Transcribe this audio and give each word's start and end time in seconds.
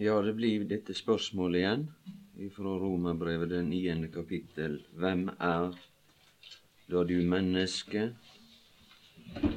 Ja, 0.00 0.14
det 0.24 0.32
blir 0.32 0.62
dette 0.64 0.94
spørsmålet 0.96 1.58
igjen 1.60 1.82
fra 2.54 2.70
Romerbrevet, 2.80 3.50
den 3.50 3.66
niende 3.68 4.08
kapittel. 4.08 4.78
Hvem 4.96 5.26
er 5.36 5.74
da 6.88 7.02
du 7.04 7.18
menneske? 7.20 8.06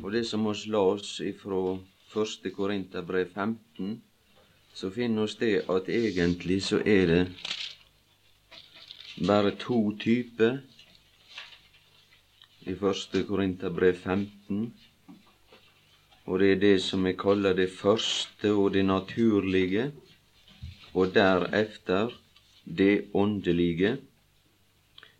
Og 0.01 0.11
det 0.11 0.25
som 0.27 0.43
oss 0.51 0.65
la 0.67 0.81
oss 0.97 1.13
ifra 1.23 1.77
første 2.11 2.51
Korinterbrev 2.51 3.31
15, 3.31 3.95
så 4.75 4.91
finner 4.91 5.29
oss 5.29 5.37
det 5.39 5.63
at 5.71 5.87
egentlig 5.87 6.59
så 6.67 6.83
er 6.83 7.07
det 7.13 7.23
bare 9.23 9.55
to 9.63 9.95
typer 9.95 10.59
i 12.67 12.75
første 12.75 13.23
Korinterbrev 13.31 13.95
15. 13.95 14.73
Og 16.25 16.39
det 16.39 16.51
er 16.51 16.63
det 16.67 16.77
som 16.83 17.07
vi 17.07 17.15
kaller 17.15 17.55
det 17.55 17.71
første 17.71 18.51
og 18.51 18.73
det 18.75 18.83
naturlige, 18.91 19.93
og 20.93 21.13
deretter 21.13 22.13
det 22.65 23.05
åndelige. 23.13 23.97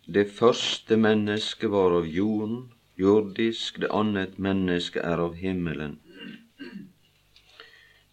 Det 0.06 0.30
første 0.30 0.96
mennesket 0.96 1.70
var 1.70 1.96
av 1.98 2.06
jorden, 2.06 2.70
jordisk, 2.98 3.80
det 3.80 3.90
annet 3.90 4.38
menneske 4.38 5.00
er 5.00 5.18
av 5.18 5.34
himmelen. 5.34 5.98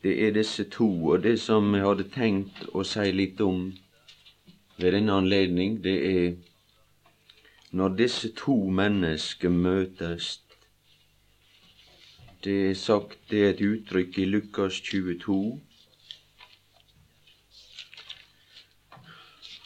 Det 0.04 0.14
er 0.26 0.32
disse 0.34 0.64
to, 0.64 0.90
og 1.14 1.24
det 1.24 1.40
som 1.40 1.76
jeg 1.76 1.86
hadde 1.86 2.08
tenkt 2.10 2.64
å 2.74 2.84
si 2.88 3.12
litt 3.14 3.42
om 3.42 3.68
ved 4.78 4.96
denne 4.96 5.14
anledning, 5.14 5.78
det 5.84 5.98
er 6.10 6.32
når 7.72 7.98
disse 8.00 8.32
to 8.36 8.56
mennesker 8.68 9.50
møtes. 9.54 10.40
Det 12.44 12.56
er 12.70 12.74
sagt, 12.74 13.20
det 13.30 13.44
er 13.44 13.54
et 13.54 13.62
uttrykk 13.62 14.18
i 14.18 14.26
Lukas 14.26 14.82
22 14.82 15.60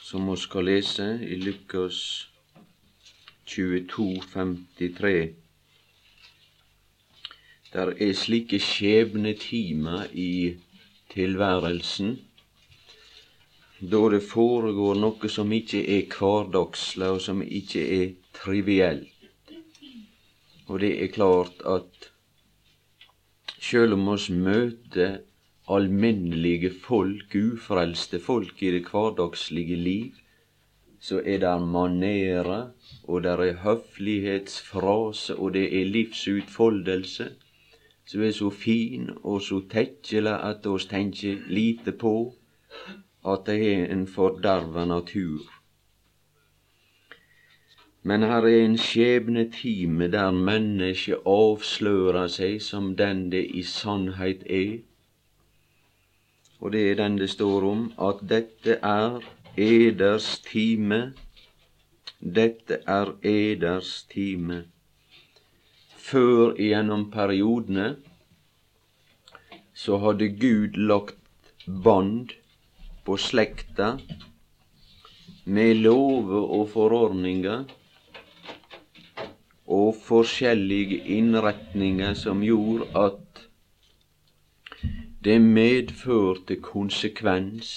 som 0.05 0.27
vi 0.29 0.35
skal 0.37 0.67
lese 0.69 1.05
i 1.25 1.35
Lukas 1.41 2.27
22, 3.45 4.21
53. 4.33 5.33
Der 7.73 7.91
er 7.97 8.13
slike 8.13 8.59
skjebnetimer 8.61 10.05
i 10.13 10.55
tilværelsen 11.09 12.13
da 13.81 14.03
det 14.13 14.21
foregår 14.29 15.01
noe 15.01 15.29
som 15.29 15.51
ikke 15.51 15.81
er 15.97 16.05
hverdagslig, 16.13 17.09
og 17.09 17.21
som 17.21 17.41
ikke 17.41 17.81
er 17.97 18.13
trivielt. 18.37 19.09
Og 20.69 20.79
det 20.85 20.93
er 21.01 21.13
klart 21.17 21.65
at 21.65 22.11
sjøl 23.57 23.97
om 23.97 24.07
oss 24.13 24.29
møter 24.29 25.19
alminnelige 25.67 26.71
folk, 26.83 27.35
ufrelste 27.35 28.19
folk 28.19 28.61
i 28.61 28.71
det 28.71 28.85
hverdagslige 28.91 29.75
liv, 29.75 30.11
så 30.99 31.21
er 31.25 31.37
det 31.41 31.67
manerer, 31.67 32.69
og 33.03 33.23
det 33.23 33.31
er 33.31 33.57
høflighetsfrase, 33.63 35.35
og 35.35 35.53
det 35.53 35.65
er 35.81 35.85
livsutfoldelse, 35.85 37.29
som 38.05 38.21
er 38.21 38.31
så 38.31 38.49
fin 38.49 39.09
og 39.23 39.41
så 39.41 39.61
tekkelig 39.69 40.33
at 40.49 40.65
oss 40.69 40.85
tenker 40.85 41.41
lite 41.49 41.91
på 41.91 42.15
at 43.25 43.45
det 43.45 43.59
er 43.73 43.85
en 43.93 44.07
forderva 44.07 44.85
natur. 44.85 45.45
Men 48.03 48.21
her 48.21 48.45
er 48.45 48.59
en 48.61 48.77
skjebnetime 48.77 50.11
der 50.13 50.31
mennesket 50.31 51.25
avslører 51.25 52.27
seg 52.29 52.59
som 52.61 52.91
den 52.99 53.23
det 53.31 53.47
i 53.57 53.63
sannhet 53.65 54.45
er, 54.45 54.75
og 56.65 56.71
det 56.73 56.79
er 56.91 56.95
den 56.97 57.19
det 57.21 57.27
står 57.29 57.63
om, 57.69 57.81
at 58.01 58.23
dette 58.25 58.79
er 58.81 59.19
eders 59.61 60.39
time. 60.41 61.13
Dette 62.19 62.79
er 62.89 63.11
eders 63.21 63.91
time. 64.09 64.63
Før 66.07 66.55
gjennom 66.57 67.03
periodene 67.13 67.85
så 69.77 69.99
hadde 70.01 70.31
Gud 70.41 70.79
lagt 70.89 71.53
bånd 71.67 72.33
på 73.05 73.19
slekta 73.21 73.91
med 75.45 75.83
lover 75.85 76.49
og 76.57 76.71
forordninger 76.73 77.61
og 79.69 80.01
forskjellige 80.07 81.03
innretninger 81.19 82.17
som 82.17 82.41
gjorde 82.41 82.89
at 83.05 83.24
det 85.25 85.39
medførte 85.41 86.55
konsekvens 86.61 87.69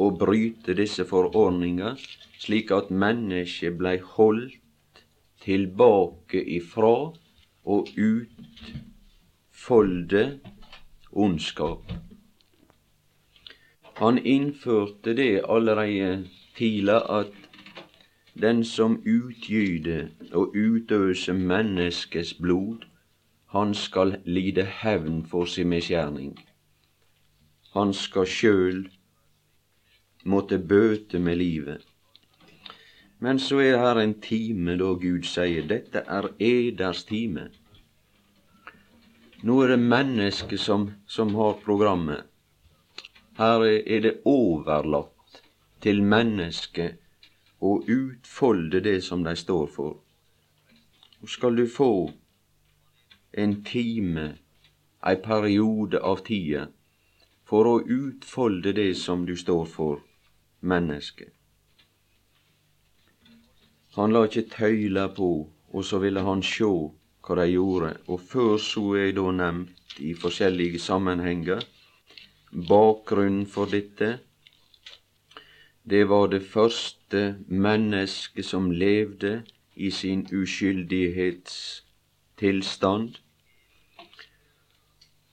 å 0.00 0.06
bryte 0.16 0.72
disse 0.78 1.04
forordninger, 1.04 2.00
slik 2.40 2.70
at 2.72 2.88
mennesket 2.88 3.76
blei 3.76 3.98
holdt 4.14 5.02
tilbake 5.44 6.40
ifra 6.56 7.12
og 7.68 7.90
utfolde 9.60 10.24
ondskap. 11.12 11.92
Han 14.00 14.18
innførte 14.18 15.12
det 15.20 15.44
allereie 15.44 16.24
tidlig 16.56 17.00
at 17.20 17.32
den 18.40 18.64
som 18.64 19.02
utgyter 19.04 20.08
og 20.32 20.56
utøser 20.56 21.34
menneskets 21.34 22.34
blod, 22.40 22.88
han 23.48 23.74
skal 23.74 24.16
lide 24.24 24.64
hevn 24.64 25.22
for 25.26 25.46
sin 25.48 25.68
misgjerning. 25.72 26.34
Han 27.72 27.94
skal 27.94 28.26
sjøl 28.28 28.82
måtte 30.24 30.58
bøte 30.58 31.18
med 31.18 31.38
livet. 31.40 31.84
Men 33.18 33.38
så 33.38 33.60
er 33.64 33.78
her 33.80 33.98
en 34.02 34.14
time 34.20 34.76
da 34.78 34.92
Gud 35.00 35.24
sier 35.26 35.64
dette 35.66 36.04
er 36.06 36.28
eders 36.38 37.04
time. 37.08 37.48
Nå 39.42 39.56
er 39.62 39.74
det 39.74 39.80
mennesket 39.80 40.60
som, 40.60 40.90
som 41.06 41.34
har 41.38 41.58
programmet. 41.64 42.26
Her 43.38 43.64
er 43.64 44.00
det 44.02 44.14
overlatt 44.26 45.42
til 45.80 46.02
mennesket 46.02 46.98
å 47.62 47.78
utfolde 47.86 48.82
det 48.82 48.98
som 49.06 49.22
de 49.24 49.34
står 49.38 49.66
for. 49.70 49.96
Og 51.22 51.30
skal 51.30 51.56
du 51.58 51.66
få 51.70 51.90
en 53.44 53.54
time, 53.64 54.26
ei 55.08 55.16
periode 55.24 56.00
av 56.10 56.22
tida, 56.26 56.66
for 57.48 57.70
å 57.70 57.76
utfolde 57.80 58.74
det 58.76 58.92
som 59.00 59.24
du 59.28 59.34
står 59.36 59.64
for, 59.74 60.02
mennesket. 60.60 61.32
Han 63.96 64.14
la 64.14 64.24
ikkje 64.26 64.48
tøyla 64.52 65.08
på, 65.14 65.30
og 65.74 65.84
så 65.84 66.00
ville 66.02 66.22
han 66.26 66.42
sjå 66.44 66.72
hva 67.24 67.36
de 67.40 67.46
gjorde, 67.52 67.90
og 68.08 68.20
før 68.32 68.56
så 68.62 68.84
er 69.00 69.12
da 69.16 69.26
nevnt 69.40 70.00
i 70.00 70.14
forskjellige 70.16 70.80
sammenhenger 70.80 71.64
bakgrunnen 72.68 73.46
for 73.46 73.66
dette. 73.66 74.18
Det 75.90 76.08
var 76.08 76.26
det 76.28 76.42
første 76.42 77.36
mennesket 77.46 78.44
som 78.44 78.70
levde 78.70 79.42
i 79.76 79.90
sin 79.90 80.26
uskyldighetstilstand. 80.32 83.18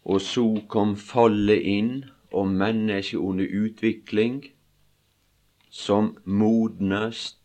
Og 0.05 0.21
så 0.21 0.45
kom 0.69 0.95
fallet 0.95 1.65
inn, 1.65 2.05
og 2.31 2.47
mennesket 2.51 3.17
under 3.17 3.47
utvikling, 3.47 4.43
som 5.69 6.17
modnest 6.25 7.39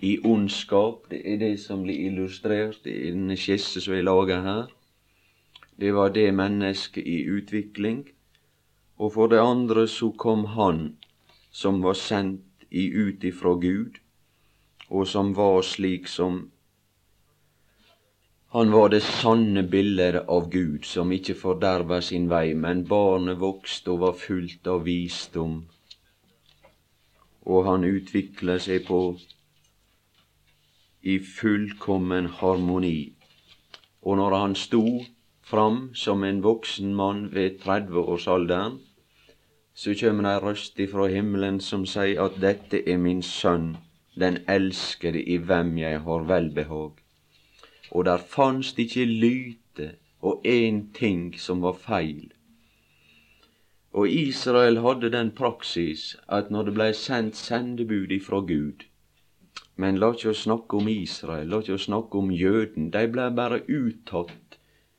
i 0.00 0.18
ondskap. 0.24 1.10
Det 1.10 1.20
er 1.24 1.38
det 1.38 1.54
som 1.60 1.84
blir 1.84 2.06
illustrert 2.08 2.86
i 2.86 3.12
denne 3.12 3.36
skisse 3.36 3.80
som 3.84 3.94
jeg 3.94 4.04
lager 4.08 4.42
her. 4.42 4.66
Det 5.80 5.94
var 5.94 6.12
det 6.12 6.34
mennesket 6.34 7.06
i 7.06 7.22
utvikling. 7.28 8.08
Og 8.98 9.12
for 9.12 9.26
det 9.32 9.40
andre 9.40 9.86
så 9.88 10.10
kom 10.10 10.44
Han 10.44 10.96
som 11.50 11.82
var 11.82 11.94
sendt 11.94 12.66
i 12.70 12.90
ut 12.92 13.24
ifra 13.24 13.54
Gud, 13.54 13.98
og 14.88 15.06
som 15.08 15.36
var 15.36 15.62
slik 15.62 16.06
som 16.08 16.50
han 18.52 18.72
var 18.72 18.88
det 18.90 18.98
sanne 19.06 19.62
bildet 19.62 20.24
av 20.26 20.48
Gud, 20.50 20.84
som 20.84 21.12
ikke 21.14 21.36
forderva 21.38 22.00
sin 22.02 22.24
vei, 22.30 22.50
men 22.58 22.82
barnet 22.82 23.38
vokste 23.38 23.92
og 23.92 24.00
var 24.02 24.16
fullt 24.18 24.66
av 24.66 24.82
visdom, 24.88 25.52
og 27.46 27.68
han 27.68 27.86
utvikla 27.86 28.56
seg 28.58 28.88
på 28.88 28.98
i 31.06 31.14
fullkommen 31.22 32.26
harmoni. 32.40 33.12
Og 34.02 34.18
når 34.18 34.36
han 34.40 34.56
sto 34.58 34.82
fram 35.46 35.78
som 35.94 36.24
en 36.26 36.40
voksen 36.42 36.90
mann 36.94 37.28
ved 37.34 37.60
30-årsalderen, 37.62 38.80
så 39.74 39.94
kjem 39.94 40.24
ei 40.26 40.40
røst 40.42 40.82
ifra 40.82 41.06
himmelen 41.12 41.62
som 41.62 41.86
sier 41.86 42.18
at 42.26 42.42
dette 42.42 42.82
er 42.82 42.98
min 42.98 43.22
sønn, 43.22 43.76
den 44.18 44.42
elskede 44.50 45.22
i 45.22 45.38
hvem 45.38 45.78
jeg 45.78 46.02
har 46.08 46.26
velbehag 46.32 46.99
og 47.90 48.04
der 48.04 48.18
fanst 48.18 48.78
ikkje 48.78 49.04
lyte 49.04 49.94
og 50.20 50.44
én 50.46 50.84
ting 50.94 51.34
som 51.38 51.62
var 51.62 51.72
feil. 51.72 52.32
Og 53.92 54.08
Israel 54.08 54.78
hadde 54.84 55.10
den 55.12 55.30
praksis 55.30 56.16
at 56.28 56.50
når 56.50 56.68
det 56.68 56.74
blei 56.74 56.92
sendt 56.94 57.36
sendebud 57.36 58.12
ifra 58.14 58.40
Gud 58.40 58.86
Men 59.76 59.96
la 59.96 60.10
ikke 60.12 60.30
oss 60.30 60.42
snakke 60.44 60.76
om 60.76 60.88
Israel, 60.92 61.48
la 61.48 61.58
ikke 61.62 61.74
oss 61.74 61.86
snakke 61.88 62.18
om 62.18 62.30
jøden. 62.30 62.90
De 62.92 63.06
blei 63.08 63.30
bare 63.32 63.62
uttatt 63.64 64.58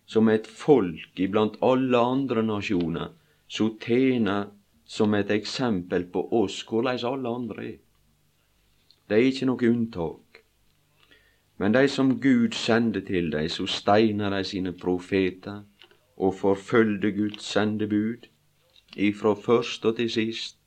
som 0.10 0.30
et 0.30 0.48
folk 0.48 1.20
iblant 1.22 1.60
alle 1.62 1.98
andre 1.98 2.42
nasjoner, 2.44 3.12
som 3.48 3.76
tjener 3.80 4.50
som 4.86 5.14
et 5.14 5.30
eksempel 5.32 6.08
på 6.12 6.26
oss, 6.42 6.64
korleis 6.68 7.06
alle 7.08 7.30
andre 7.30 7.66
er. 7.68 7.78
De 9.08 9.16
er 9.20 9.30
ikke 9.30 9.48
noe 9.52 9.70
unntak. 9.70 10.31
Men 11.62 11.76
de 11.76 11.88
som 11.88 12.16
Gud 12.22 12.56
sender 12.58 13.04
til 13.06 13.28
dem, 13.32 13.50
så 13.50 13.68
steiner 13.70 14.30
de 14.34 14.44
sine 14.44 14.72
profeter 14.74 15.60
og 16.18 16.34
forfølgde 16.36 17.12
Guds 17.12 17.44
sendebud 17.46 18.26
ifra 18.98 19.34
først 19.34 19.86
og 19.86 19.96
til 19.96 20.10
sist. 20.10 20.58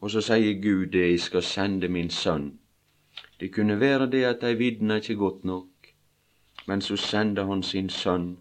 Og 0.00 0.10
så 0.10 0.20
sier 0.20 0.60
Gud 0.60 0.92
det, 0.92 1.06
jeg 1.10 1.20
skal 1.20 1.42
sende 1.42 1.88
min 1.88 2.10
sønn. 2.10 2.58
Det 3.40 3.48
kunne 3.54 3.80
være 3.80 4.10
det 4.10 4.24
at 4.24 4.44
de 4.44 4.52
vitna 4.58 5.00
ikke 5.00 5.16
godt 5.16 5.44
nok, 5.44 5.92
men 6.66 6.80
så 6.80 6.96
sender 6.96 7.46
han 7.46 7.62
sin 7.62 7.88
sønn. 7.88 8.36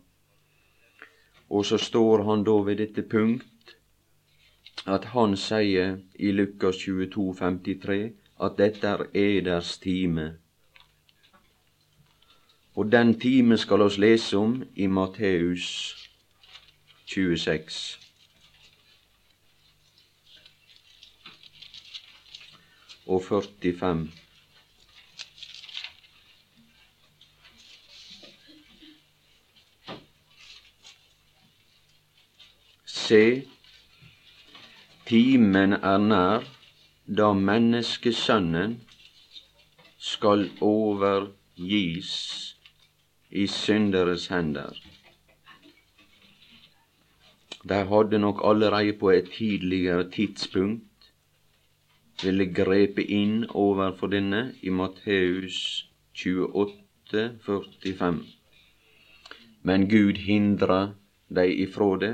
Og 1.50 1.66
så 1.66 1.78
står 1.78 2.24
han 2.28 2.44
da 2.44 2.52
ved 2.52 2.76
dette 2.76 3.02
punkt 3.02 3.78
at 4.86 5.06
han 5.16 5.38
sier 5.38 5.98
i 6.20 6.32
Lukas 6.32 6.78
22, 6.78 7.36
53 7.40 8.12
at 8.44 8.58
dette 8.58 8.88
er 8.88 9.06
eders 9.14 9.78
time. 9.78 10.34
Og 12.76 12.92
den 12.92 13.20
time 13.20 13.58
skal 13.58 13.82
oss 13.82 13.98
lese 13.98 14.38
om 14.38 14.64
i 14.76 14.88
Matteus 14.88 15.96
26. 17.06 18.00
og 23.08 23.24
45. 23.24 24.10
Se, 32.86 33.48
timen 35.06 35.74
er 35.74 35.98
nær 35.98 36.50
da 37.18 37.32
menneskesønnen 37.38 38.82
skal 39.98 40.50
overgis 40.62 42.45
i 43.36 43.48
synderes 43.52 44.28
hender. 44.32 44.74
De 47.70 47.80
hadde 47.92 48.20
nok 48.20 48.42
allerede 48.44 48.94
på 49.00 49.10
et 49.10 49.30
tidligere 49.38 50.10
tidspunkt 50.12 51.12
ville 52.24 52.46
grepe 52.54 53.04
inn 53.04 53.46
overfor 53.50 54.08
denne 54.08 54.42
i 54.62 54.70
Matteus 54.70 55.58
28, 56.14 57.26
45. 57.46 58.22
Men 59.64 59.90
Gud 59.90 60.22
hindra 60.28 60.80
dei 61.28 61.50
ifrå 61.66 61.90
det, 62.00 62.14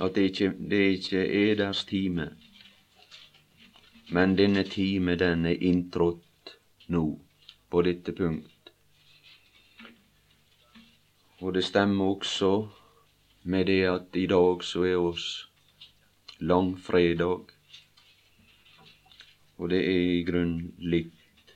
at 0.00 0.16
det 0.16 0.30
ikke, 0.30 0.52
det 0.70 0.82
ikke 0.96 1.22
er 1.42 1.54
deres 1.60 1.84
time. 1.84 2.30
Men 4.10 4.36
denne 4.38 4.62
time, 4.62 5.16
den 5.16 5.46
er 5.46 5.56
inntrådt 5.60 6.56
nå, 6.88 7.06
på 7.70 7.82
dette 7.82 8.12
punkt. 8.12 8.55
Og 11.46 11.54
det 11.54 11.64
stemmer 11.64 12.04
også 12.04 12.68
med 13.44 13.66
det 13.66 13.82
at 13.86 14.16
i 14.18 14.26
dag 14.26 14.64
så 14.64 14.80
er 14.82 14.96
oss 14.98 15.26
langfredag. 16.38 17.44
Og 19.58 19.70
det 19.70 19.78
er 19.90 20.00
i 20.14 20.24
grunn 20.26 20.56
litt 20.78 21.52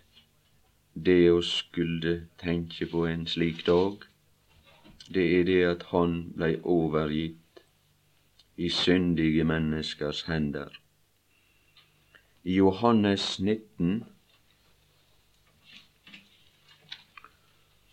det 0.94 1.32
å 1.32 1.40
skulle 1.42 2.12
tenke 2.38 2.86
på 2.92 3.02
en 3.10 3.26
slik 3.26 3.66
dag. 3.66 4.06
Det 5.10 5.26
er 5.40 5.44
det 5.50 5.58
at 5.72 5.82
han 5.90 6.14
blei 6.38 6.52
overgitt 6.62 7.64
i 8.56 8.70
syndige 8.70 9.42
menneskers 9.44 10.22
hender. 10.30 10.70
I 12.46 12.62
Johannes 12.62 13.40
19 13.42 14.04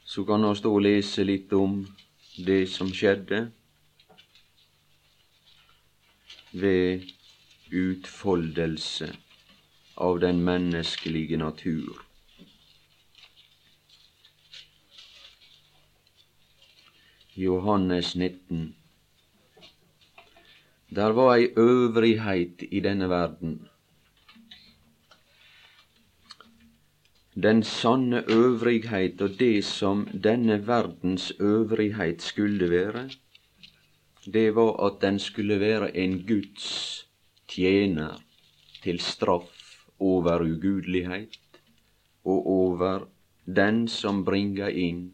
så 0.08 0.24
kan 0.26 0.50
vi 0.50 0.56
stå 0.56 0.72
og 0.72 0.84
lese 0.86 1.24
litt 1.28 1.52
om 1.54 1.82
det 2.48 2.62
som 2.72 2.88
skjedde 2.96 3.42
ved 6.56 7.04
utfoldelse 7.76 9.10
av 10.08 10.20
den 10.24 10.40
menneskelige 10.48 11.38
natur. 11.44 12.00
Johannes 17.36 18.16
19. 18.16 18.76
Der 20.96 21.12
var 21.20 21.36
ei 21.36 21.52
øvrighet 21.58 22.64
i 22.72 22.80
denne 22.80 23.10
verden. 23.10 23.68
Den 27.44 27.64
sanne 27.64 28.24
øvrighet 28.34 29.22
og 29.22 29.36
det 29.40 29.66
som 29.66 30.08
denne 30.24 30.56
verdens 30.68 31.34
øvrighet 31.40 32.22
skulle 32.22 32.70
være, 32.70 33.10
det 34.34 34.56
var 34.56 34.86
at 34.86 35.02
den 35.02 35.20
skulle 35.20 35.60
være 35.60 35.98
en 35.98 36.28
Guds 36.28 37.06
tjener 37.48 38.18
til 38.84 39.00
straff 39.00 39.86
over 40.00 40.42
ugudelighet 40.42 41.38
og 42.26 42.48
over 42.48 43.06
den 43.46 43.88
som 43.88 44.26
bringer 44.26 44.68
inn 44.68 45.14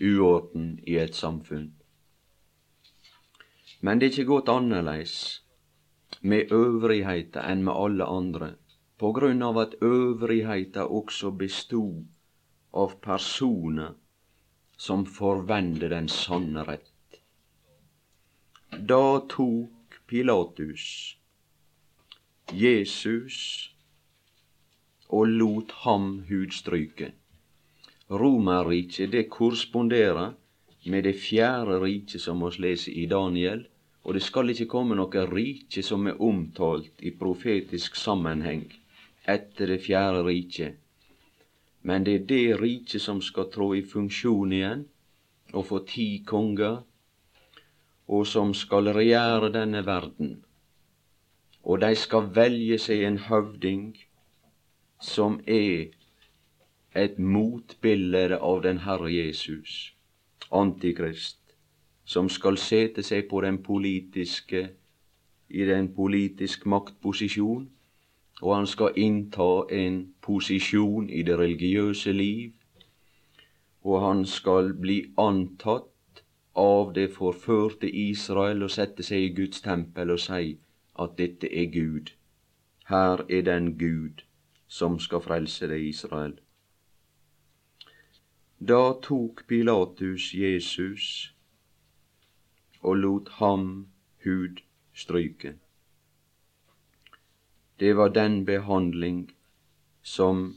uorden 0.00 0.78
i 0.86 0.96
et 1.02 1.18
samfunn. 1.18 1.72
Men 3.80 3.98
det 3.98 4.06
er 4.06 4.18
ikke 4.20 4.30
gått 4.32 4.54
annerledes 4.54 5.42
med 6.22 6.52
øvrigheita 6.52 7.42
enn 7.50 7.64
med 7.66 7.74
alle 7.74 8.06
andre, 8.06 8.54
på 9.00 9.12
grunn 9.16 9.40
av 9.42 9.56
at 9.56 9.74
øvrigheita 9.80 10.82
også 10.84 11.30
bestod 11.40 12.04
av 12.76 12.98
personer 13.00 13.94
som 14.76 15.06
forvende 15.08 15.88
den 15.88 16.08
sanne 16.12 16.64
rett. 16.68 17.16
Da 18.90 19.22
tok 19.32 19.96
Pilatus 20.06 20.84
Jesus 22.52 23.38
og 25.08 25.32
lot 25.32 25.72
ham 25.86 26.10
hudstryke. 26.28 27.12
Romerriket, 28.10 29.12
det 29.12 29.30
korresponderer 29.32 30.34
med 30.84 31.08
det 31.08 31.14
fjerde 31.22 31.80
riket 31.80 32.20
som 32.20 32.44
vi 32.44 32.52
leser 32.66 32.92
i 32.92 33.06
Daniel, 33.06 33.64
og 34.04 34.14
det 34.14 34.22
skal 34.28 34.52
ikke 34.52 34.68
komme 34.68 35.00
noe 35.00 35.24
rike 35.32 35.82
som 35.86 36.04
er 36.10 36.20
omtalt 36.20 37.00
i 37.00 37.16
profetisk 37.16 37.96
sammenheng 37.96 38.68
etter 39.32 39.72
det 39.74 39.80
fjerde 39.84 40.22
riket. 40.26 40.76
Men 41.82 42.04
det 42.04 42.14
er 42.14 42.26
det 42.28 42.60
riket 42.60 43.02
som 43.02 43.22
skal 43.24 43.48
trå 43.52 43.72
i 43.78 43.82
funksjon 43.86 44.52
igjen 44.52 44.84
og 45.52 45.66
få 45.70 45.80
ti 45.88 46.22
konger, 46.26 46.82
og 48.10 48.26
som 48.26 48.52
skal 48.54 48.90
regjere 48.94 49.52
denne 49.54 49.82
verden. 49.86 50.36
Og 51.62 51.80
de 51.80 51.94
skal 51.96 52.30
velge 52.34 52.78
seg 52.78 53.04
en 53.06 53.18
høvding 53.28 53.86
som 55.00 55.38
er 55.46 55.90
et 56.94 57.18
motbilde 57.18 58.38
av 58.38 58.62
den 58.66 58.82
Herre 58.84 59.10
Jesus, 59.12 59.94
Antikrist, 60.50 61.38
som 62.04 62.28
skal 62.28 62.58
sete 62.58 63.04
seg 63.06 63.28
på 63.30 63.40
den 63.44 63.60
politiske 63.62 64.64
i 65.50 65.66
den 65.66 65.92
politiske 65.94 66.68
maktposisjon, 66.68 67.68
og 68.42 68.56
han 68.56 68.66
skal 68.66 68.96
innta 68.96 69.50
en 69.70 70.14
posisjon 70.20 71.10
i 71.10 71.22
det 71.22 71.38
religiøse 71.38 72.12
liv, 72.12 72.52
og 73.82 74.00
han 74.06 74.24
skal 74.26 74.72
bli 74.74 75.02
antatt 75.18 76.22
av 76.56 76.92
det 76.94 77.10
forførte 77.14 77.88
Israel 77.88 78.62
og 78.62 78.72
sette 78.74 79.04
seg 79.06 79.26
i 79.26 79.34
Guds 79.36 79.60
tempel 79.64 80.10
og 80.16 80.20
si 80.20 80.56
at 81.00 81.16
dette 81.18 81.48
er 81.48 81.70
Gud. 81.72 82.12
Her 82.88 83.24
er 83.28 83.42
den 83.42 83.78
Gud 83.78 84.24
som 84.68 84.98
skal 84.98 85.22
frelse 85.24 85.68
deg, 85.70 85.88
Israel. 85.88 86.34
Da 88.60 88.92
tok 89.02 89.46
Pilatus 89.48 90.34
Jesus 90.34 91.04
og 92.82 92.96
lot 92.96 93.28
ham 93.38 93.88
hud 94.24 94.60
stryke. 94.92 95.54
Det 97.80 97.94
var 97.96 98.08
den 98.08 98.44
behandling 98.44 99.30
som 100.02 100.54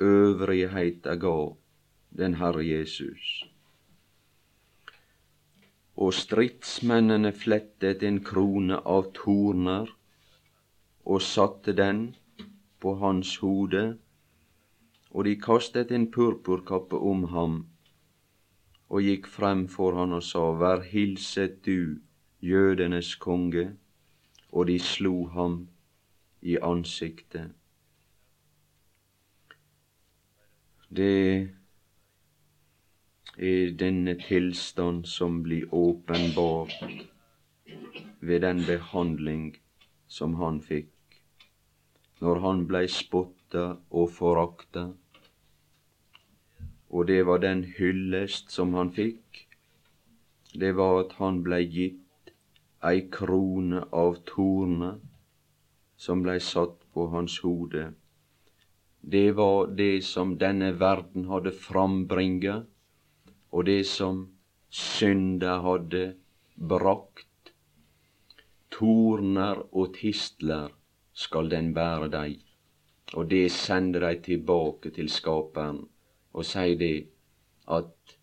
øvrigheta 0.00 1.14
gav 1.14 1.56
den 2.18 2.34
Herre 2.34 2.64
Jesus. 2.64 3.48
og 5.98 6.14
stridsmennene 6.14 7.32
flettet 7.34 8.02
en 8.06 8.20
krone 8.26 8.76
av 8.86 9.08
torner 9.16 9.88
og 11.02 11.22
satte 11.26 11.74
den 11.74 12.02
på 12.78 12.92
hans 13.00 13.32
hode, 13.42 13.82
og 15.10 15.26
de 15.26 15.34
kastet 15.42 15.90
en 15.90 16.06
purpurkappe 16.14 17.00
om 17.12 17.24
ham 17.32 17.56
og 18.88 19.02
gikk 19.04 19.26
frem 19.32 19.66
for 19.68 19.98
han 19.98 20.14
og 20.16 20.22
sa, 20.22 20.44
Vær 20.60 20.84
hilset 20.86 21.58
du, 21.66 21.98
jødenes 22.40 23.16
konge, 23.20 23.72
og 24.52 24.70
de 24.70 24.78
slo 24.78 25.26
ham 25.34 25.58
i 26.48 26.56
ansiktet. 26.64 27.50
Det 30.88 31.48
er 33.36 33.74
denne 33.80 34.14
tilstand 34.22 35.04
som 35.06 35.42
blir 35.44 35.74
åpenbart 35.74 36.72
ved 38.20 38.40
den 38.46 38.62
behandling 38.66 39.50
som 40.08 40.38
han 40.40 40.62
fikk 40.64 41.20
når 42.24 42.40
han 42.42 42.64
blei 42.70 42.86
spotta 42.90 43.66
og 43.90 44.08
forakta. 44.16 44.88
Og 46.88 47.06
det 47.10 47.20
var 47.28 47.44
den 47.44 47.62
hyllest 47.76 48.50
som 48.50 48.72
han 48.74 48.90
fikk. 48.96 49.44
Det 50.58 50.72
var 50.80 51.04
at 51.04 51.12
han 51.20 51.42
blei 51.44 51.60
gitt 51.68 52.32
ei 52.88 53.04
krone 53.12 53.84
av 53.92 54.18
torner 54.26 54.98
som 55.98 56.22
blei 56.22 56.38
satt 56.40 56.84
på 56.94 57.08
hans 57.10 57.40
hode. 57.42 57.92
Det 59.00 59.32
var 59.32 59.66
det 59.66 60.04
som 60.06 60.36
denne 60.38 60.72
verden 60.78 61.26
hadde 61.26 61.52
frambringa, 61.52 62.58
og 63.50 63.64
det 63.66 63.82
som 63.90 64.20
synda 64.70 65.58
hadde 65.64 66.02
brakt. 66.54 67.52
Torner 68.70 69.64
og 69.72 69.94
tistler 69.96 70.70
skal 71.12 71.50
den 71.50 71.72
bære 71.74 72.10
deg, 72.14 72.38
og 73.14 73.30
det 73.32 73.48
sender 73.50 74.06
deg 74.06 74.22
tilbake 74.28 74.94
til 74.94 75.10
Skaperen 75.10 75.80
og 76.32 76.46
sier 76.46 76.78
det 76.78 77.08
at 77.78 78.14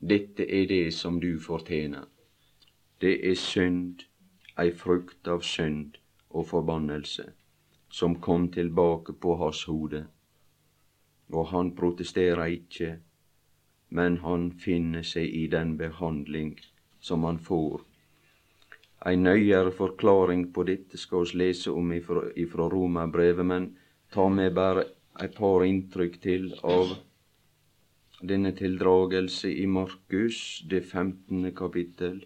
dette 0.00 0.42
er 0.42 0.66
det 0.70 0.94
som 0.94 1.20
du 1.22 1.36
fortjener. 1.42 2.08
Det 2.98 3.14
er 3.30 3.38
synd, 3.38 4.02
ei 4.58 4.72
frukt 4.74 5.28
av 5.30 5.44
synd 5.46 6.00
og 6.30 6.46
forbannelse, 6.48 7.24
som 7.88 8.18
kom 8.20 8.48
tilbake 8.52 9.12
på 9.12 9.36
hans 9.42 9.64
hode. 9.64 10.04
Og 11.32 11.46
han 11.52 11.74
protesterer 11.76 12.44
ikke, 12.46 12.98
men 13.88 14.18
han 14.24 14.50
finner 14.52 15.02
seg 15.02 15.28
i 15.28 15.46
den 15.52 15.76
behandling 15.80 16.56
som 17.00 17.24
han 17.24 17.38
får 17.38 17.84
Ei 19.06 19.14
nøyere 19.16 19.70
forklaring 19.70 20.40
på 20.54 20.64
dette 20.66 20.98
skal 20.98 21.26
vi 21.30 21.38
lese 21.38 21.70
om 21.70 21.92
ifra, 21.94 22.24
ifra 22.34 22.64
Romerbrevet, 22.72 23.46
men 23.46 23.68
ta 24.10 24.24
med 24.28 24.56
bare 24.56 24.82
et 25.22 25.36
par 25.36 25.62
inntrykk 25.66 26.16
til 26.24 26.48
av 26.66 26.96
denne 28.32 28.50
tildragelse 28.58 29.52
i 29.54 29.68
Markus, 29.70 30.64
det 30.70 30.82
femtende 30.90 31.52
kapittel. 31.54 32.18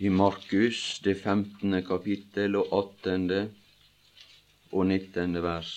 I 0.00 0.08
Markus, 0.08 1.00
det 1.04 1.16
femtende 1.18 1.82
kapittel 1.82 2.54
og 2.56 2.74
attende 2.78 3.48
og 4.70 4.86
nittende 4.86 5.42
vers 5.42 5.72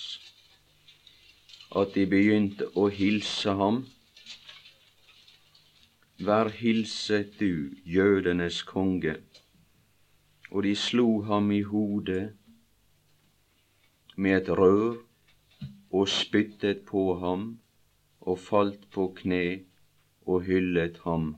at 1.80 1.94
de 1.94 2.04
begynte 2.06 2.68
å 2.76 2.88
hilse 2.92 3.54
ham. 3.56 3.80
Vær 6.22 6.52
hilset 6.58 7.38
du, 7.40 7.72
jødenes 7.88 8.60
konge. 8.68 9.16
Og 10.52 10.68
de 10.68 10.74
slo 10.76 11.22
ham 11.26 11.48
i 11.50 11.62
hodet 11.66 12.24
med 14.16 14.36
et 14.42 14.50
rør 14.52 15.00
og 15.90 16.08
spyttet 16.08 16.84
på 16.88 17.06
ham 17.24 17.46
og 18.20 18.38
falt 18.38 18.84
på 18.92 19.08
kne 19.18 19.44
og 20.28 20.44
hyllet 20.46 21.00
ham. 21.06 21.32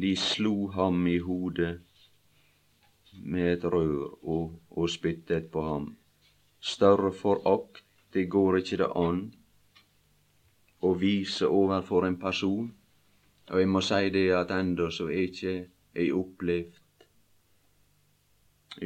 De 0.00 0.14
slo 0.16 0.54
ham 0.76 1.06
i 1.06 1.18
hodet 1.18 1.74
med 3.32 3.52
et 3.52 3.64
rør 3.64 4.14
og, 4.22 4.54
og 4.70 4.90
spyttet 4.90 5.50
på 5.52 5.64
ham. 5.66 5.88
Større 6.60 7.12
forakt 7.12 7.84
det 8.14 8.28
går 8.30 8.60
ikke 8.60 8.78
det 8.82 8.90
an 8.96 9.20
å 10.80 10.94
vise 11.00 11.48
overfor 11.48 12.06
en 12.08 12.18
person. 12.20 12.70
Og 13.50 13.60
jeg 13.60 13.68
må 13.68 13.82
si 13.84 14.08
det 14.14 14.28
at 14.36 14.54
enda 14.54 14.88
så 14.94 15.08
er 15.10 15.26
ikke 15.26 15.54
jeg 15.94 16.14
opplevd 16.14 16.78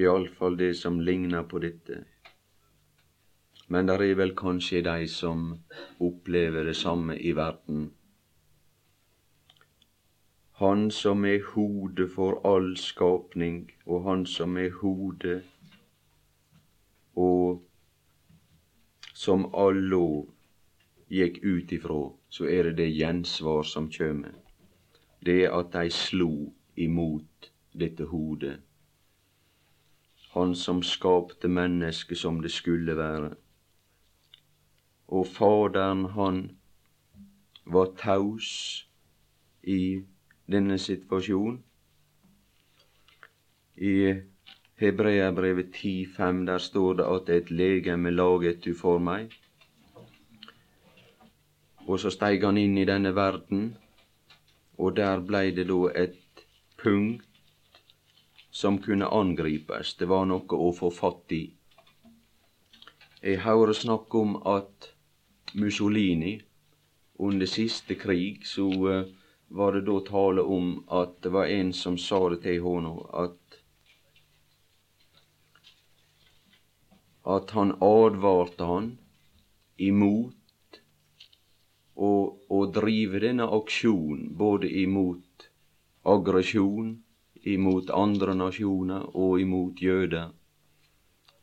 iallfall 0.00 0.56
det 0.59 0.73
som 0.80 1.00
ligner 1.00 1.44
på 1.49 1.61
dette. 1.62 2.00
Men 3.68 3.88
det 3.88 3.99
er 4.00 4.16
vel 4.18 4.33
kanskje 4.37 4.83
de 4.85 5.09
som 5.09 5.50
opplever 6.02 6.64
det 6.68 6.76
samme 6.76 7.16
i 7.16 7.33
verden. 7.37 7.90
Han 10.58 10.90
som 10.90 11.25
er 11.25 11.42
hodet 11.54 12.11
for 12.14 12.38
all 12.46 12.76
skapning, 12.76 13.73
og 13.87 14.04
han 14.04 14.26
som 14.26 14.56
er 14.56 14.70
hodet 14.70 15.42
og 17.16 17.62
som 19.14 19.46
all 19.54 19.78
lov 19.90 20.28
gikk 21.11 21.40
ut 21.44 21.73
ifrå, 21.73 22.02
så 22.28 22.46
er 22.50 22.68
det 22.68 22.76
det 22.82 22.90
gjensvar 22.94 23.62
som 23.66 23.90
kjem. 23.90 24.25
Det 25.25 25.44
er 25.44 25.54
at 25.58 25.73
dei 25.75 25.88
slo 25.90 26.52
imot 26.76 27.50
dette 27.73 28.08
hodet. 28.11 28.56
Han 30.34 30.54
som 30.58 30.82
skapte 30.82 31.49
mennesket 31.49 32.18
som 32.18 32.40
det 32.42 32.50
skulle 32.50 32.96
være. 32.99 33.34
Og 35.14 35.26
Faderen, 35.26 36.04
han 36.14 36.40
var 37.64 37.94
taus 37.99 38.50
i 39.62 40.02
denne 40.51 40.79
situasjonen. 40.79 41.63
I 43.77 44.15
Hebreabrevet 44.79 45.75
10,5, 45.75 46.47
der 46.47 46.59
står 46.59 46.95
det 46.95 47.05
at 47.05 47.29
et 47.29 47.51
legeme 47.51 48.11
laget 48.11 48.65
du 48.65 48.75
for 48.75 48.99
meg. 48.99 49.33
Og 51.87 52.01
så 52.01 52.11
steig 52.11 52.45
han 52.45 52.59
inn 52.59 52.79
i 52.79 52.87
denne 52.89 53.15
verden, 53.15 53.75
og 54.79 54.97
der 54.97 55.21
blei 55.21 55.51
det 55.51 55.67
da 55.69 55.81
et 55.95 56.45
punkt 56.81 57.27
som 58.51 58.79
kunne 58.79 59.11
angripes. 59.11 59.95
Det 59.95 60.09
var 60.09 60.27
noe 60.31 60.59
å 60.59 60.71
få 60.73 60.91
fatt 60.91 61.33
i. 61.35 61.45
Jeg 63.25 63.41
hører 63.43 63.73
snakk 63.73 64.15
om 64.15 64.37
at 64.47 64.91
Mussolini 65.55 66.37
under 67.19 67.47
siste 67.47 67.95
krig 67.95 68.45
så 68.47 68.67
uh, 68.69 69.07
var 69.54 69.73
det 69.73 69.80
da 69.87 70.00
tale 70.00 70.42
om 70.42 70.70
at 71.00 71.20
det 71.23 71.30
var 71.30 71.46
en 71.46 71.73
som 71.73 71.99
sa 71.99 72.18
det 72.32 72.40
til 72.42 72.62
henne, 72.64 72.94
at 73.25 73.58
at 77.34 77.50
han 77.56 77.70
advarte 77.80 78.66
han 78.68 78.88
imot 79.80 80.80
å, 81.94 82.11
å 82.56 82.58
drive 82.78 83.20
denne 83.23 83.46
aksjonen, 83.58 84.32
både 84.37 84.68
imot 84.82 85.46
aggresjon, 86.14 86.90
imot 87.54 87.92
andre 87.94 88.34
nasjoner 88.37 89.06
og 89.14 89.38
imot 89.40 89.80
jøder. 89.80 90.34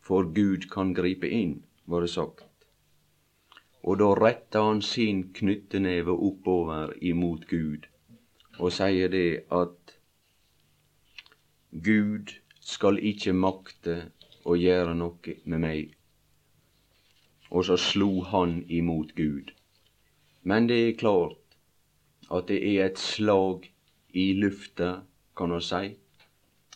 For 0.03 0.27
Gud 0.35 0.67
kan 0.73 0.91
gripe 0.97 1.31
inn, 1.31 1.61
var 1.85 2.03
det 2.03 2.11
sagt. 2.11 2.67
Og 3.87 3.97
da 4.03 4.11
retta 4.19 4.67
han 4.67 4.83
sin 4.85 5.29
knytteneve 5.33 6.13
oppover 6.13 6.93
imot 6.99 7.47
Gud 7.49 7.87
og 8.61 8.73
sier 8.75 9.09
det 9.09 9.43
at 9.57 9.95
Gud 11.85 12.35
skal 12.61 12.99
ikke 13.11 13.33
makte 13.33 13.95
å 14.45 14.57
gjøre 14.59 14.93
noe 14.97 15.35
med 15.49 15.63
meg. 15.63 15.95
Og 17.49 17.65
så 17.67 17.77
slo 17.79 18.11
han 18.29 18.59
imot 18.69 19.15
Gud. 19.17 19.49
Men 20.43 20.69
det 20.69 20.77
er 20.83 20.99
klart 20.99 21.57
at 22.29 22.47
det 22.51 22.59
er 22.73 22.85
et 22.85 23.01
slag 23.01 23.65
i 24.13 24.31
lufta, 24.37 24.91
kan 25.35 25.49
man 25.55 25.65
si. 25.65 25.95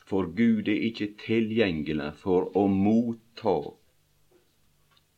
For 0.06 0.30
Gud 0.38 0.68
er 0.70 0.88
ikke 0.90 1.12
tilgjengelig 1.22 2.12
for 2.22 2.50
å 2.58 2.66
motta. 2.72 3.56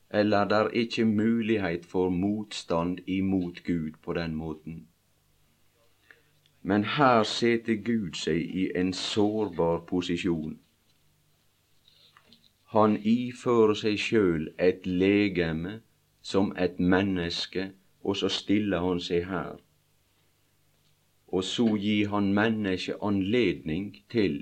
Eller 0.09 0.47
det 0.51 0.59
er 0.59 0.75
ikke 0.83 1.07
mulighet 1.07 1.85
for 1.85 2.09
motstand 2.09 3.01
imot 3.07 3.63
Gud 3.63 3.99
på 4.03 4.15
den 4.19 4.35
måten. 4.35 4.86
Men 6.61 6.83
her 6.83 7.23
setter 7.23 7.75
Gud 7.75 8.15
seg 8.15 8.37
i 8.37 8.71
en 8.75 8.93
sårbar 8.93 9.85
posisjon 9.89 10.57
han 12.75 12.97
ifører 13.09 13.77
seg 13.79 13.99
sjøl 14.03 14.47
et 14.63 14.87
legeme 15.01 15.77
som 16.31 16.49
et 16.65 16.81
menneske, 16.93 17.69
og 18.03 18.17
så 18.19 18.29
stiller 18.37 18.83
han 18.83 18.99
seg 19.03 19.23
her. 19.29 19.55
Og 21.31 21.45
så 21.47 21.67
gir 21.79 22.11
han 22.11 22.33
mennesket 22.35 22.99
anledning 23.09 23.87
til 24.11 24.35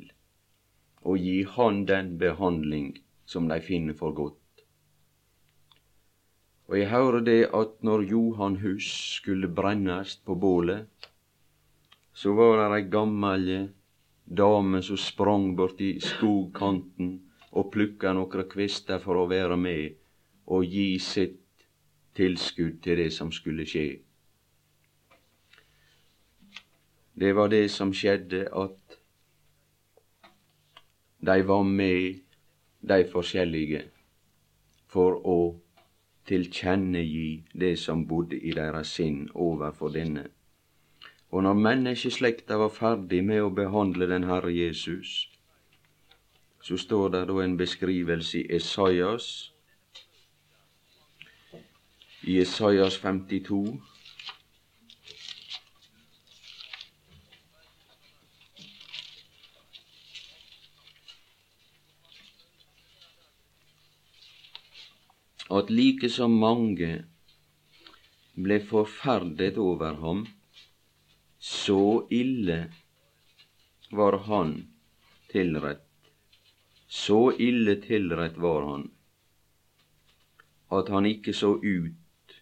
å 1.06 1.14
gi 1.22 1.44
han 1.58 1.84
den 1.92 2.16
behandling 2.22 2.96
som 3.30 3.50
de 3.52 3.60
finner 3.62 3.98
for 4.02 4.18
godt. 4.18 4.66
Og 6.66 6.80
jeg 6.80 6.90
hører 6.90 7.22
det 7.30 7.42
at 7.54 7.78
når 7.86 8.08
Johan 8.10 8.58
hus 8.66 8.90
skulle 9.20 9.52
brennast 9.60 10.26
på 10.26 10.34
bålet, 10.34 10.90
så 12.16 12.32
var 12.34 12.62
det 12.62 12.80
ei 12.80 12.90
gammal 12.90 13.48
dame 14.26 14.82
som 14.82 14.98
sprang 14.98 15.50
borti 15.58 15.98
skogkanten 16.00 17.10
og 17.52 17.72
plukka 17.74 18.14
nokre 18.16 18.46
kvister 18.52 19.02
for 19.04 19.20
å 19.20 19.28
være 19.32 19.58
med 19.60 19.98
og 20.56 20.64
gi 20.64 20.96
sitt 21.00 21.42
tilskudd 22.16 22.80
til 22.84 23.02
det 23.04 23.12
som 23.14 23.32
skulle 23.36 23.66
skje. 23.68 23.88
Det 27.16 27.32
var 27.36 27.52
det 27.52 27.68
som 27.72 27.92
skjedde, 27.96 28.46
at 28.52 28.98
de 31.26 31.38
var 31.48 31.64
med, 31.64 32.22
de 32.86 33.04
forskjellige, 33.10 33.82
for 34.92 35.20
å 35.26 35.38
tilkjennegi 36.28 37.30
det 37.54 37.76
som 37.82 38.04
bodde 38.08 38.38
i 38.38 38.52
deres 38.54 38.92
sinn 39.00 39.24
overfor 39.34 39.96
denne. 39.96 40.28
Og 41.36 41.44
når 41.44 41.58
menneskeslekta 41.60 42.56
var 42.56 42.70
ferdig 42.72 43.18
med 43.27 43.42
å 43.44 43.50
behandle 43.51 44.06
den 44.08 44.24
Herre 44.24 44.54
Jesus, 44.56 45.25
så 46.63 46.77
står 46.80 47.10
det 47.12 47.22
da 47.27 47.36
en 47.44 47.58
beskrivelse 47.60 48.38
i 48.39 48.44
Esaias, 48.56 49.25
i 52.24 52.38
Esaias 52.39 52.96
52, 53.04 53.60
at 65.60 65.75
like 65.82 66.13
som 66.15 66.39
mange 66.48 66.94
ble 68.48 68.63
forferdet 68.72 69.60
over 69.60 70.00
ham, 70.00 70.25
så 71.46 72.08
ille 72.10 72.74
var 73.92 74.18
han 74.18 74.68
tilrett, 75.32 76.10
så 76.88 77.32
ille 77.32 77.75
tilrett 77.75 78.38
var 78.38 78.64
han, 78.70 78.88
at 80.74 80.90
han 80.90 81.06
ikke 81.06 81.36
så 81.38 81.52
ut 81.62 82.34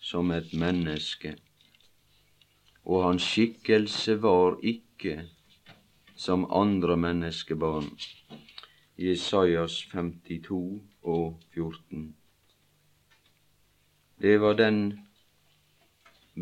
som 0.00 0.32
et 0.32 0.54
menneske, 0.56 1.34
og 2.88 3.04
hans 3.10 3.28
skikkelse 3.28 4.16
var 4.24 4.56
ikke 4.64 5.18
som 6.16 6.48
andre 6.62 6.96
menneskebarn. 6.96 7.92
Jesajas 8.96 9.82
52 9.92 10.80
og 11.02 11.44
14. 11.52 12.08
Det 14.20 14.40
var 14.40 14.56
den 14.64 14.82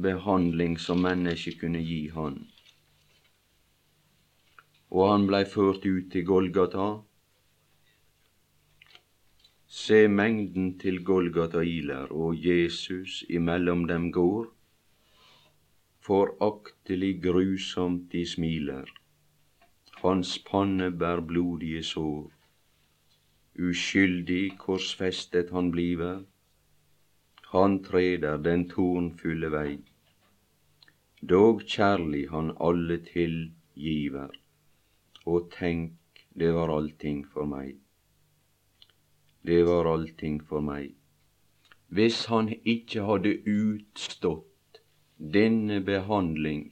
behandling 0.02 0.78
som 0.78 1.02
mennesket 1.04 1.58
kunne 1.60 1.80
gi 1.84 2.08
han. 2.14 2.38
Og 4.90 5.10
han 5.10 5.26
blei 5.28 5.44
ført 5.44 5.84
ut 5.86 6.06
til 6.12 6.24
Golgata. 6.26 6.86
Se 9.80 9.98
mengden 10.08 10.70
til 10.80 11.02
Golgata-iler, 11.04 12.12
og 12.12 12.46
Jesus 12.46 13.24
imellom 13.28 13.84
dem 13.88 14.08
går. 14.12 14.46
Foraktelig 16.08 17.12
grusomt 17.22 18.08
de 18.12 18.24
smiler. 18.26 18.88
Hans 20.00 20.38
panne 20.50 20.88
bær 20.90 21.20
blodige 21.20 21.82
sår. 21.82 22.32
Uskyldig 23.68 24.56
korsfestet 24.58 25.50
han 25.52 25.70
bliver 25.74 26.24
han 27.52 27.78
treder 27.84 28.36
den 28.36 28.66
tornfulle 28.68 29.48
vei. 29.48 29.78
Dog 31.20 31.64
kjærlig 31.66 32.28
han 32.30 32.52
alle 32.62 33.00
tilgiver, 33.02 34.30
og 35.26 35.50
tenk, 35.50 35.96
det 36.38 36.52
var 36.54 36.70
allting 36.70 37.24
for 37.26 37.48
meg. 37.50 37.74
Det 39.42 39.64
var 39.66 39.88
allting 39.90 40.38
for 40.46 40.62
meg. 40.62 40.94
Hvis 41.88 42.26
han 42.30 42.52
ikke 42.62 43.02
hadde 43.02 43.32
utstått 43.50 44.78
denne 45.18 45.80
behandling 45.82 46.68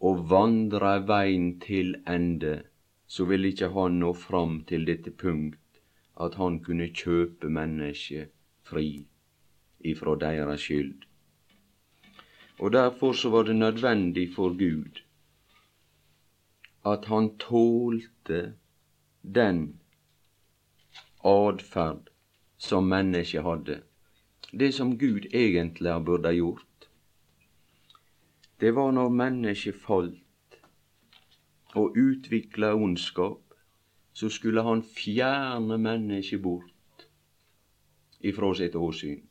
og 0.00 0.22
vandra 0.30 0.96
veien 1.04 1.58
til 1.60 1.98
ende, 2.08 2.62
så 3.06 3.26
ville 3.28 3.52
ikke 3.52 3.74
han 3.76 4.00
nå 4.00 4.14
fram 4.16 4.62
til 4.70 4.86
dette 4.88 5.12
punkt 5.12 5.82
at 6.16 6.40
han 6.40 6.62
kunne 6.64 6.88
kjøpe 6.88 7.52
mennesket 7.52 8.32
fri 8.64 9.04
ifra 9.84 10.16
deres 10.16 10.64
skyld. 10.64 11.05
Og 12.58 12.72
derfor 12.72 13.12
så 13.12 13.30
var 13.30 13.42
det 13.42 13.56
nødvendig 13.56 14.34
for 14.34 14.48
Gud 14.58 15.02
at 16.86 17.04
han 17.04 17.38
tålte 17.38 18.54
den 19.34 19.80
atferd 21.24 22.10
som 22.58 22.84
mennesket 22.84 23.42
hadde. 23.42 23.80
Det 24.52 24.74
som 24.74 24.98
Gud 24.98 25.26
egentlig 25.34 26.04
burde 26.04 26.34
gjort. 26.34 26.88
Det 28.60 28.74
var 28.74 28.90
når 28.90 29.08
mennesket 29.08 29.74
falt 29.74 30.60
og 31.74 31.96
utvikla 31.96 32.74
ondskap, 32.74 33.42
så 34.12 34.28
skulle 34.28 34.62
han 34.62 34.82
fjerne 34.82 35.78
mennesket 35.78 36.42
bort 36.42 37.08
ifra 38.20 38.54
sitt 38.54 38.74
åsyn 38.74 39.26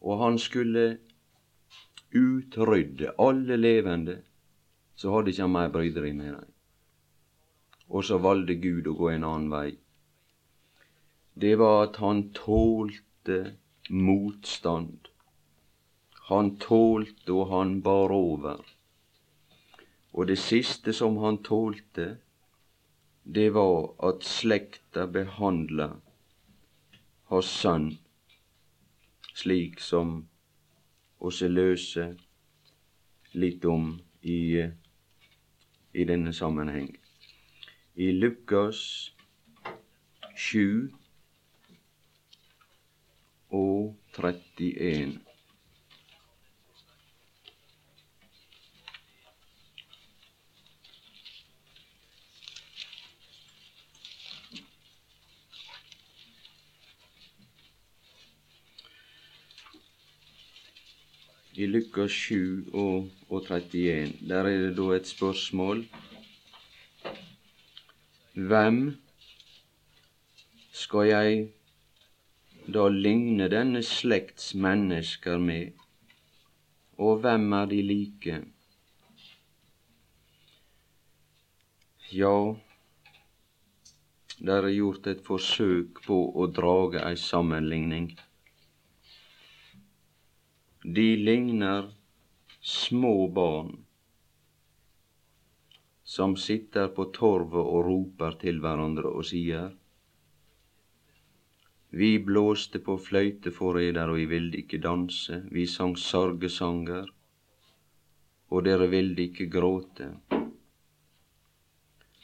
og 0.00 0.24
han 0.24 0.38
skulle 0.38 0.98
utrydde 2.14 3.14
alle 3.18 3.56
levende, 3.56 4.16
så 4.94 5.14
hadde 5.14 5.32
ikke 5.32 5.46
han 5.46 5.54
mer 5.54 5.70
bryderi 5.74 6.12
med 6.12 6.34
dem. 6.34 6.48
Og 7.88 8.04
så 8.06 8.18
valgte 8.22 8.58
Gud 8.62 8.86
å 8.90 8.96
gå 8.98 9.10
en 9.12 9.26
annen 9.26 9.50
vei. 9.52 9.68
Det 11.34 11.54
var 11.58 11.86
at 11.86 12.00
han 12.02 12.28
tålte 12.36 13.38
motstand. 13.90 15.08
Han 16.30 16.56
tålte, 16.62 17.32
og 17.32 17.48
han 17.54 17.80
bar 17.82 18.12
over. 18.14 18.60
Og 20.12 20.26
det 20.26 20.38
siste 20.38 20.92
som 20.94 21.18
han 21.24 21.40
tålte, 21.46 22.18
det 23.24 23.50
var 23.54 23.92
at 24.06 24.26
slekta 24.26 25.06
behandla 25.06 25.92
hans 27.30 27.50
sønn 27.62 27.92
slik 29.40 29.80
som 29.80 30.29
oss 31.20 31.42
løse 31.42 32.06
litt 33.36 33.64
om 33.64 33.92
i, 34.22 34.64
i 35.92 36.04
denne 36.08 36.32
sammenheng. 36.32 36.90
I 37.94 38.10
Lukas 38.16 38.80
7 40.34 40.90
og 43.50 43.96
31. 44.16 45.29
i 61.60 61.66
Lukas 61.68 62.12
7 62.16 62.70
og, 62.72 63.08
og 63.28 63.42
31. 63.44 64.12
Der 64.28 64.46
er 64.48 64.58
det 64.62 64.76
da 64.78 64.86
et 64.96 65.08
spørsmål. 65.08 65.82
Hvem 68.34 68.78
skal 70.72 71.08
jeg 71.10 71.42
da 72.76 72.86
ligne 72.94 73.50
denne 73.52 73.82
slekts 73.84 74.54
mennesker 74.54 75.36
med, 75.38 75.76
og 76.96 77.20
hvem 77.26 77.52
er 77.52 77.68
de 77.74 77.82
like? 77.82 78.38
Ja, 82.12 82.34
der 84.40 84.64
er 84.64 84.72
gjort 84.72 85.06
et 85.12 85.20
forsøk 85.28 86.00
på 86.08 86.22
å 86.40 86.48
drage 86.60 87.04
ei 87.10 87.16
sammenligning. 87.20 88.12
De 90.82 91.16
ligner 91.16 91.90
små 92.60 93.28
barn 93.28 93.84
som 96.04 96.36
sitter 96.36 96.86
på 96.88 97.04
torvet 97.12 97.60
og 97.60 97.84
roper 97.84 98.38
til 98.40 98.62
hverandre 98.64 99.10
og 99.12 99.26
sier:" 99.28 99.74
Vi 101.90 102.08
blåste 102.18 102.78
på 102.78 102.96
fløyteforræder, 102.96 104.08
og 104.08 104.16
vi 104.16 104.24
ville 104.24 104.56
ikke 104.56 104.78
danse. 104.78 105.42
Vi 105.50 105.66
sang 105.66 105.98
sorgesanger, 105.98 107.10
og 108.48 108.64
dere 108.64 108.88
ville 108.88 109.22
ikke 109.22 109.50
gråte. 109.50 110.08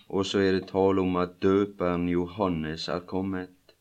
Og 0.08 0.24
så 0.26 0.38
er 0.38 0.52
det 0.52 0.68
tale 0.70 1.00
om 1.04 1.16
at 1.16 1.42
døperen 1.42 2.08
Johannes 2.08 2.88
er 2.88 3.00
kommet. 3.00 3.76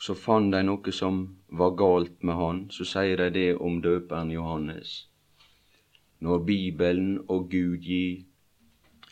Så 0.00 0.14
fant 0.14 0.50
de 0.52 0.64
noe 0.66 0.92
som 0.92 1.41
var 1.52 1.70
galt 1.76 2.22
med 2.22 2.34
han, 2.34 2.60
så 2.70 2.84
sier 2.88 3.16
de 3.20 3.28
det 3.30 3.48
om 3.60 3.80
døperen 3.84 4.30
Johannes. 4.32 5.08
Når 6.20 6.38
Bibelen 6.48 7.18
og 7.28 7.50
Gud 7.50 7.84
gir 7.84 8.22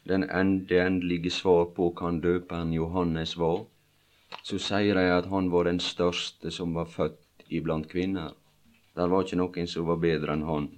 den 0.09 0.25
endelige 0.25 1.31
svar 1.31 1.67
på 1.77 1.91
hva 1.99 2.13
døperen 2.23 2.73
Johannes 2.73 3.37
var, 3.39 3.67
så 4.43 4.59
sier 4.59 4.97
de 4.97 5.05
at 5.19 5.29
han 5.29 5.51
var 5.53 5.69
den 5.69 5.81
største 5.85 6.51
som 6.51 6.75
var 6.75 6.89
født 6.89 7.45
iblant 7.49 7.89
kvinner. 7.91 8.33
Der 8.97 9.11
var 9.13 9.27
ikke 9.27 9.41
noen 9.41 9.69
som 9.69 9.89
var 9.91 10.01
bedre 10.01 10.33
enn 10.33 10.47
han. 10.49 10.71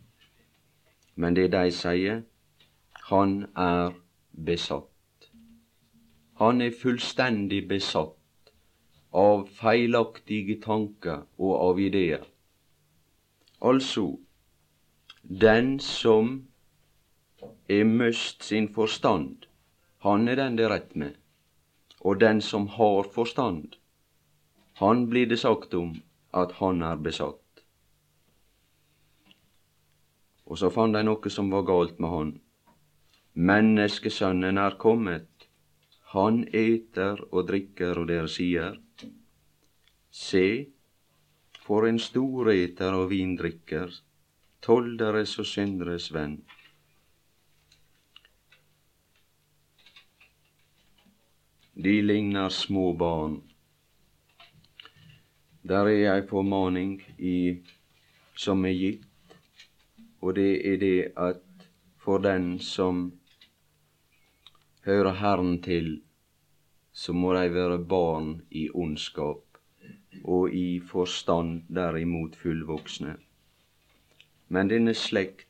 Men 1.15 1.37
det 1.39 1.53
de 1.53 1.71
sier, 1.71 2.25
han 3.13 3.47
er 3.55 3.95
besatt. 4.33 5.31
Han 6.43 6.61
er 6.65 6.75
fullstendig 6.75 7.69
besatt 7.69 8.19
av 9.13 9.47
feilaktige 9.61 10.59
tanker 10.65 11.25
og 11.39 11.55
av 11.57 11.81
ideer. 11.81 12.27
Altså, 13.61 14.07
den 15.23 15.79
som 15.81 16.35
er 17.69 17.85
møst 17.85 18.43
sin 18.43 18.69
forstand, 18.73 19.47
han 20.03 20.29
er 20.29 20.41
den 20.41 20.57
det 20.59 20.67
er 20.67 20.75
rett 20.77 20.97
med 20.97 21.19
og 22.03 22.19
den 22.21 22.41
som 22.43 22.67
har 22.69 23.07
forstand, 23.15 23.77
han 24.75 25.07
blir 25.11 25.27
det 25.31 25.39
sagt 25.39 25.75
om 25.75 25.95
at 26.35 26.57
han 26.59 26.83
er 26.83 26.97
besatt. 26.97 27.39
Og 30.47 30.59
så 30.59 30.71
fant 30.75 30.97
de 30.97 31.05
noe 31.07 31.31
som 31.31 31.53
var 31.53 31.63
galt 31.69 32.01
med 32.03 32.11
han. 32.11 32.33
Menneskesønnen 33.33 34.59
er 34.59 34.77
kommet, 34.83 35.29
han 36.13 36.43
eter 36.49 37.23
og 37.31 37.47
drikker, 37.49 38.03
og 38.03 38.11
dere 38.11 38.29
sier, 38.29 38.75
Se, 40.13 40.47
for 41.67 41.89
en 41.89 41.99
storeter 41.99 42.95
og 42.95 43.09
vindrikker, 43.11 43.91
tolderes 44.63 45.39
og 45.41 45.49
synderes 45.49 46.13
venn. 46.15 46.43
de 51.75 52.03
ligner 52.03 52.49
små 52.49 52.93
barn. 52.93 53.41
Der 55.63 55.89
er 55.89 56.15
ei 56.15 56.27
formaning 56.29 57.01
i, 57.19 57.63
som 58.37 58.65
er 58.69 58.77
gitt, 58.77 59.07
og 60.21 60.37
det 60.37 60.51
er 60.69 60.77
det 60.79 60.99
at 61.17 61.67
for 61.99 62.23
den 62.23 62.59
som 62.61 63.13
hører 64.85 65.19
Herren 65.23 65.63
til, 65.63 66.03
så 66.93 67.13
må 67.13 67.33
de 67.35 67.49
være 67.55 67.79
barn 67.79 68.43
i 68.51 68.69
ondskap, 68.75 69.52
og 70.25 70.55
i 70.55 70.81
forstand 70.81 71.63
derimot 71.69 72.37
fullvoksne. 72.37 73.17
Men 74.49 74.69
denne 74.69 74.95
slekt, 74.95 75.49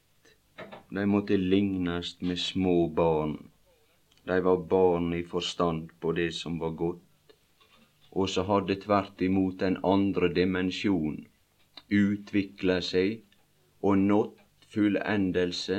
de 0.91 1.07
måtte 1.07 1.37
lignast 1.37 2.23
med 2.23 2.39
små 2.39 2.77
barn 2.89 3.39
de 4.25 4.41
var 4.41 4.57
barn 4.57 5.15
i 5.15 5.25
forstand 5.27 5.89
på 6.01 6.13
det 6.13 6.31
som 6.35 6.59
var 6.59 6.71
godt, 6.79 7.33
og 8.13 8.29
så 8.31 8.45
hadde 8.47 8.77
tvert 8.85 9.23
imot 9.27 9.57
den 9.63 9.79
andre 9.83 10.29
dimensjon 10.35 11.17
utvikla 11.93 12.77
seg 12.87 13.17
og 13.83 13.99
nådd 13.99 14.37
fullendelse 14.75 15.79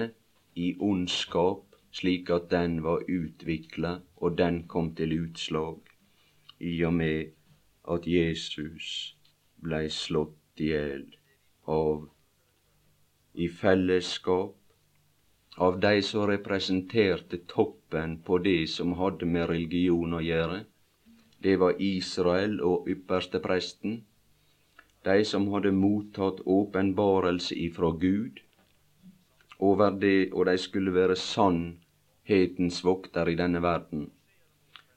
i 0.59 0.73
ondskap, 0.89 1.63
slik 1.95 2.33
at 2.35 2.49
den 2.51 2.81
var 2.83 3.05
utvikla, 3.07 3.93
og 4.17 4.37
den 4.37 4.63
kom 4.67 4.91
til 4.97 5.15
utslag 5.21 5.79
i 6.59 6.75
og 6.83 6.93
med 6.99 7.31
at 7.83 8.07
Jesus 8.07 9.15
blei 9.63 9.89
slått 9.89 10.61
i 10.63 10.69
hjel 10.71 11.05
av 11.67 12.09
i 13.33 13.47
fellesskap 13.49 14.55
av 15.57 15.79
de 15.79 16.01
som 16.01 16.27
representerte 16.27 17.37
toppen 17.49 18.17
på 18.27 18.37
det 18.37 18.67
som 18.69 18.93
hadde 18.99 19.25
med 19.25 19.49
religion 19.49 20.13
å 20.13 20.21
gjøre. 20.21 20.63
Det 21.43 21.55
var 21.61 21.81
Israel 21.81 22.59
og 22.61 22.89
ypperstepresten, 22.89 24.01
de 25.03 25.17
som 25.27 25.49
hadde 25.53 25.73
mottatt 25.75 26.41
åpenbarelse 26.45 27.57
ifra 27.59 27.91
Gud 27.91 28.39
over 29.59 29.91
det, 29.91 30.31
og 30.33 30.45
de 30.47 30.57
skulle 30.57 30.93
være 30.95 31.17
sannhetens 31.19 32.83
vokter 32.85 33.29
i 33.29 33.37
denne 33.39 33.61
verden. 33.63 34.09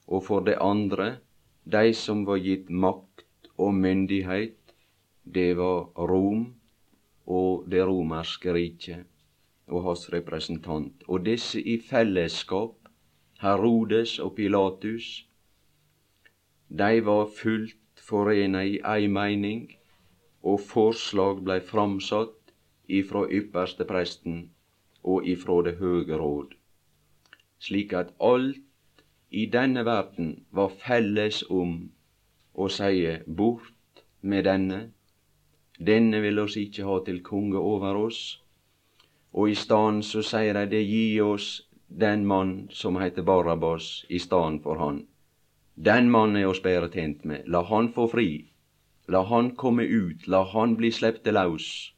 Og 0.07 0.23
for 0.23 0.45
det 0.45 0.57
andre, 0.63 1.17
de 1.71 1.93
som 1.93 2.23
var 2.25 2.39
gitt 2.39 2.69
makt 2.69 3.49
og 3.57 3.73
myndighet, 3.75 4.55
det 5.23 5.57
var 5.57 5.89
Rom 6.09 6.45
og 7.27 7.65
det 7.67 7.83
romerske 7.83 8.53
riket 8.55 9.07
og 9.67 9.83
hans 9.83 10.05
representant, 10.13 11.03
og 11.07 11.25
disse 11.25 11.59
i 11.59 11.75
fellesskap, 11.83 12.77
Herodes 13.41 14.15
og 14.23 14.35
Pilatus, 14.37 15.27
de 16.69 17.01
var 17.03 17.27
fullt 17.41 18.03
forena 18.07 18.63
i 18.63 18.77
ei 18.93 19.09
meining, 19.11 19.67
og 20.43 20.63
forslag 20.63 21.43
blei 21.43 21.59
framsatt 21.59 22.53
ifra 22.87 23.25
ypperstepresten 23.27 24.45
og 25.03 25.27
ifra 25.27 25.59
det 25.67 25.75
høge 25.81 26.15
råd, 26.21 26.55
slik 27.59 27.93
at 27.93 28.15
alt 28.23 28.63
i 29.29 29.45
denne 29.45 29.83
verden 29.85 30.45
var 30.49 30.69
felles 30.83 31.43
om 31.49 31.89
å 32.53 32.69
seie 32.71 33.21
bort 33.27 34.03
med 34.21 34.45
denne, 34.47 34.79
denne 35.77 36.21
vil 36.23 36.39
oss 36.39 36.55
ikke 36.57 36.87
ha 36.87 36.99
til 37.05 37.21
konge 37.23 37.59
over 37.59 37.99
oss, 38.07 38.21
og 39.33 39.51
i 39.51 39.55
staden 39.55 40.01
så 40.01 40.23
sier 40.25 40.57
dei 40.57 40.65
det 40.71 40.83
gi 40.87 41.19
oss 41.21 41.49
den 41.87 42.25
mann 42.25 42.69
som 42.73 42.97
heter 42.97 43.23
Barabas 43.23 44.05
i 44.09 44.19
staden 44.19 44.59
for 44.63 44.79
han. 44.81 45.05
Den 45.75 46.09
mannen 46.09 46.41
er 46.41 46.49
oss 46.49 46.63
bedre 46.63 46.89
tjent 46.89 47.25
med. 47.25 47.45
La 47.45 47.61
han 47.69 47.91
få 47.93 48.07
fri. 48.09 48.49
La 49.07 49.21
han 49.29 49.51
komme 49.55 49.85
ut. 49.85 50.25
La 50.27 50.41
han 50.43 50.73
bli 50.79 50.89
slepte 50.91 51.31
laus. 51.31 51.93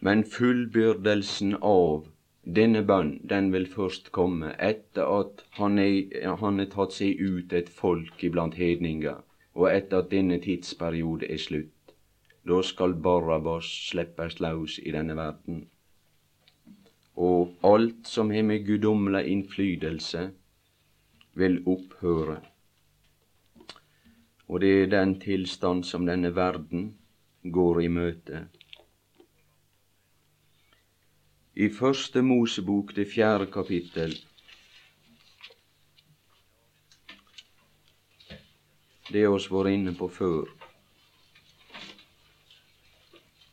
Men 0.00 0.22
fullbyrdelsen 0.24 1.56
av 1.60 2.06
denne 2.44 2.82
bønn, 2.84 3.20
den 3.24 3.52
vil 3.52 3.66
først 3.66 4.10
komme 4.12 4.52
etter 4.60 5.08
at 5.08 5.44
han 5.56 5.78
er, 5.78 6.66
tatt 6.72 6.92
seg 6.92 7.20
ut 7.20 7.52
et 7.52 7.68
folk 7.72 8.24
iblant 8.24 8.58
hedninger, 8.60 9.22
og 9.54 9.68
etter 9.70 10.02
at 10.02 10.10
denne 10.10 10.38
tidsperiode 10.44 11.30
er 11.32 11.40
slutt. 11.40 11.94
Da 12.44 12.60
skal 12.62 12.92
Barabas 13.00 13.64
slippes 13.88 14.40
løs 14.44 14.78
i 14.78 14.92
denne 14.92 15.16
verden. 15.16 15.64
Og 17.16 17.54
alt 17.64 18.10
som 18.10 18.30
har 18.30 18.42
med 18.42 18.66
guddommelig 18.66 19.24
innflytelse, 19.32 20.30
vil 21.34 21.62
opphøre. 21.66 22.42
Og 24.48 24.60
det 24.60 24.74
er 24.82 24.92
den 24.92 25.16
tilstand 25.20 25.86
som 25.88 26.04
denne 26.06 26.34
verden 26.36 26.92
går 27.42 27.80
i 27.82 27.88
møte. 27.88 28.44
I 31.56 31.68
Første 31.70 32.22
Mosebok, 32.22 32.96
det 32.96 33.06
fjerde 33.12 33.46
kapittel, 33.46 34.16
det 39.12 39.20
har 39.22 39.34
oss 39.36 39.46
vært 39.52 39.70
inne 39.70 39.92
på 39.94 40.08
før. 40.10 40.48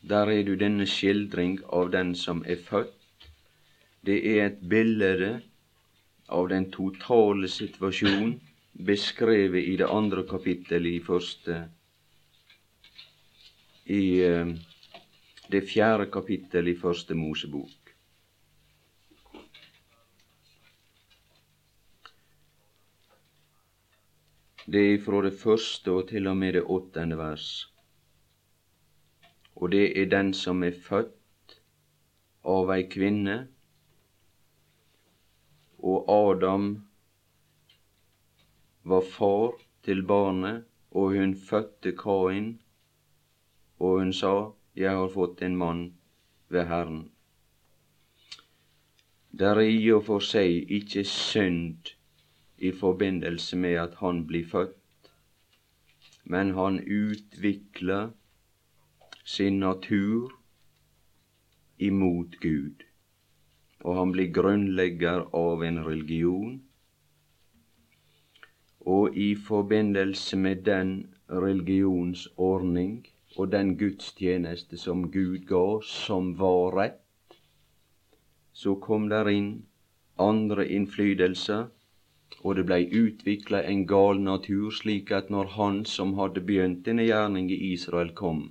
Der 0.02 0.32
er 0.32 0.42
du 0.42 0.56
denne 0.58 0.86
skildring 0.90 1.60
av 1.70 1.92
den 1.94 2.10
som 2.18 2.42
er 2.42 2.58
født. 2.58 3.28
Det 4.02 4.18
er 4.32 4.48
et 4.48 4.58
bilde 4.66 5.36
av 6.26 6.48
den 6.50 6.66
totale 6.74 7.46
situasjonen 7.46 8.34
beskrevet 8.74 9.62
i 9.62 9.76
det 9.78 9.86
andre 9.86 10.24
kapittelet 10.26 10.96
i 10.96 11.04
første 11.06 11.60
I 13.86 14.02
uh, 14.26 14.50
det 15.52 15.62
fjerde 15.68 16.08
kapittelet 16.10 16.72
i 16.72 16.80
Første 16.80 17.14
Mosebok. 17.14 17.81
Det 24.66 24.86
er 24.92 25.02
fra 25.02 25.22
det 25.26 25.34
første 25.38 25.90
og 25.90 26.08
til 26.08 26.26
og 26.30 26.36
med 26.36 26.58
det 26.58 26.66
åttende 26.70 27.18
vers 27.18 27.72
og 29.62 29.70
det 29.70 30.00
er 30.00 30.08
den 30.10 30.32
som 30.34 30.62
er 30.66 30.74
født 30.86 31.58
av 32.52 32.70
ei 32.74 32.82
kvinne. 32.90 33.36
Og 35.78 36.08
Adam 36.14 36.64
var 38.82 39.06
far 39.06 39.54
til 39.86 40.02
barnet, 40.06 40.64
og 40.90 41.14
hun 41.16 41.34
fødte 41.36 41.94
Kain, 41.96 42.50
og 43.78 44.00
hun 44.00 44.12
sa, 44.12 44.52
Jeg 44.74 44.96
har 44.96 45.08
fått 45.08 45.42
en 45.42 45.56
mann 45.56 45.82
ved 46.48 46.66
Herren. 46.66 47.10
Det 49.30 49.46
er 49.46 49.60
i 49.60 49.90
og 49.92 50.04
for 50.06 50.24
seg 50.24 50.70
ikke 50.78 51.04
synd 51.04 51.92
i 52.62 52.70
forbindelse 52.72 53.56
med 53.56 53.74
at 53.82 53.94
han 53.98 54.26
blir 54.26 54.46
født, 54.46 55.10
men 56.24 56.52
han 56.54 56.78
utvikler 56.86 58.12
sin 59.24 59.58
natur 59.58 60.30
imot 61.78 62.38
Gud, 62.40 62.84
og 63.80 63.98
han 63.98 64.12
blir 64.14 64.30
grunnlegger 64.36 65.26
av 65.34 65.64
en 65.66 65.82
religion. 65.86 66.60
Og 68.86 69.16
i 69.16 69.34
forbindelse 69.34 70.38
med 70.38 70.62
den 70.70 70.94
religionsordning 71.30 72.96
og 73.36 73.52
den 73.52 73.76
gudstjeneste 73.78 74.78
som 74.78 75.08
Gud 75.10 75.46
ga, 75.50 75.66
som 75.82 76.34
var 76.38 76.78
rett, 76.78 77.38
så 78.52 78.78
kom 78.78 79.08
der 79.10 79.30
inn 79.34 79.52
andre 80.20 80.68
innflytelser, 80.68 81.70
og 82.40 82.56
det 82.56 82.64
blei 82.66 82.82
utvikla 82.86 83.62
en 83.68 83.84
gal 83.86 84.20
natur, 84.20 84.70
slik 84.70 85.12
at 85.12 85.30
når 85.30 85.52
han 85.56 85.84
som 85.84 86.14
hadde 86.18 86.42
begynt 86.48 86.84
denne 86.86 87.04
gjerning 87.06 87.50
i 87.52 87.58
Israel, 87.72 88.12
kom 88.14 88.42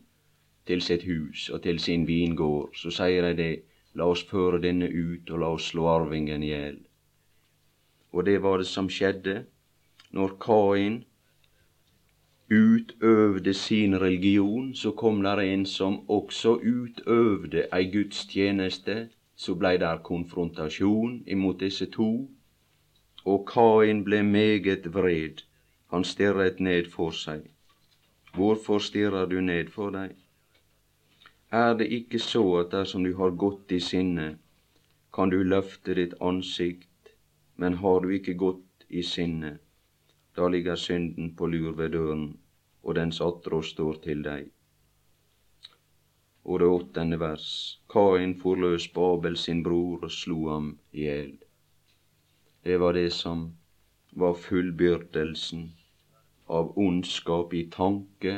til 0.66 0.82
sitt 0.82 1.04
hus 1.04 1.50
og 1.50 1.64
til 1.64 1.80
sin 1.80 2.08
vingård, 2.08 2.76
så 2.78 2.94
sier 2.94 3.28
de 3.28 3.34
det, 3.42 3.54
la 3.94 4.08
oss 4.08 4.24
føre 4.24 4.62
denne 4.64 4.88
ut, 4.88 5.30
og 5.30 5.40
la 5.44 5.54
oss 5.56 5.72
slå 5.74 5.88
arvingen 5.92 6.44
i 6.44 6.52
hjel. 6.54 6.78
Og 8.14 8.26
det 8.26 8.38
var 8.44 8.62
det 8.62 8.68
som 8.68 8.90
skjedde 8.90 9.46
når 10.12 10.36
Kain 10.44 11.02
utøvde 12.52 13.54
sin 13.54 13.96
religion, 14.00 14.74
så 14.76 14.92
kom 14.92 15.24
der 15.24 15.40
en 15.40 15.66
som 15.66 16.02
også 16.10 16.58
utøvde 16.60 17.68
ei 17.72 17.88
gudstjeneste 17.92 18.98
så 19.42 19.56
blei 19.58 19.78
der 19.82 20.02
konfrontasjon 20.06 21.24
imot 21.28 21.60
disse 21.60 21.88
to, 21.90 22.30
og 23.26 23.48
Kain 23.50 24.04
ble 24.04 24.22
meget 24.24 24.88
vred. 24.94 25.44
Han 25.92 26.04
stirret 26.04 26.60
ned 26.60 26.90
for 26.94 27.12
seg. 27.12 27.48
Hvorfor 28.34 28.80
stirrer 28.80 29.26
du 29.32 29.42
ned 29.42 29.72
for 29.76 29.92
deg? 29.96 30.16
Er 31.52 31.74
det 31.80 31.90
ikke 31.92 32.20
så 32.20 32.44
at 32.62 32.72
dersom 32.72 33.04
du 33.04 33.12
har 33.18 33.36
godt 33.46 33.72
i 33.72 33.80
sinne, 33.80 34.30
kan 35.14 35.30
du 35.30 35.42
løfte 35.44 35.98
ditt 36.00 36.16
ansikt, 36.22 37.12
men 37.58 37.82
har 37.84 38.00
du 38.00 38.10
ikke 38.16 38.38
godt 38.46 38.88
i 38.90 39.04
sinne, 39.04 39.58
da 40.36 40.48
ligger 40.48 40.80
synden 40.80 41.36
på 41.36 41.52
lur 41.52 41.76
ved 41.76 41.92
døren, 41.98 42.26
og 42.84 42.96
dens 42.96 43.22
attrå 43.22 43.62
står 43.62 44.00
til 44.08 44.24
deg 44.24 44.48
og 46.44 46.60
det 46.60 46.68
åttende 46.68 47.20
vers. 47.20 47.48
Kain 47.90 48.34
forløs 48.42 48.88
Babel 48.96 49.38
sin 49.38 49.64
bror 49.64 50.06
og 50.08 50.12
slo 50.12 50.40
ham 50.50 50.72
i 50.92 51.06
hjel. 51.06 51.34
Det 52.64 52.78
var 52.78 52.94
det 52.94 53.10
som 53.14 53.58
var 54.12 54.34
fullbyrdelsen 54.34 55.72
av 56.46 56.74
ondskap 56.78 57.54
i 57.54 57.64
tanke 57.74 58.34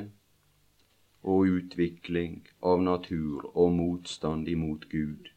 og 1.23 1.47
utvikling 1.57 2.38
av 2.62 2.83
natur 2.83 3.49
og 3.53 3.71
motstand 3.75 4.47
imot 4.47 4.86
Gud. 4.91 5.27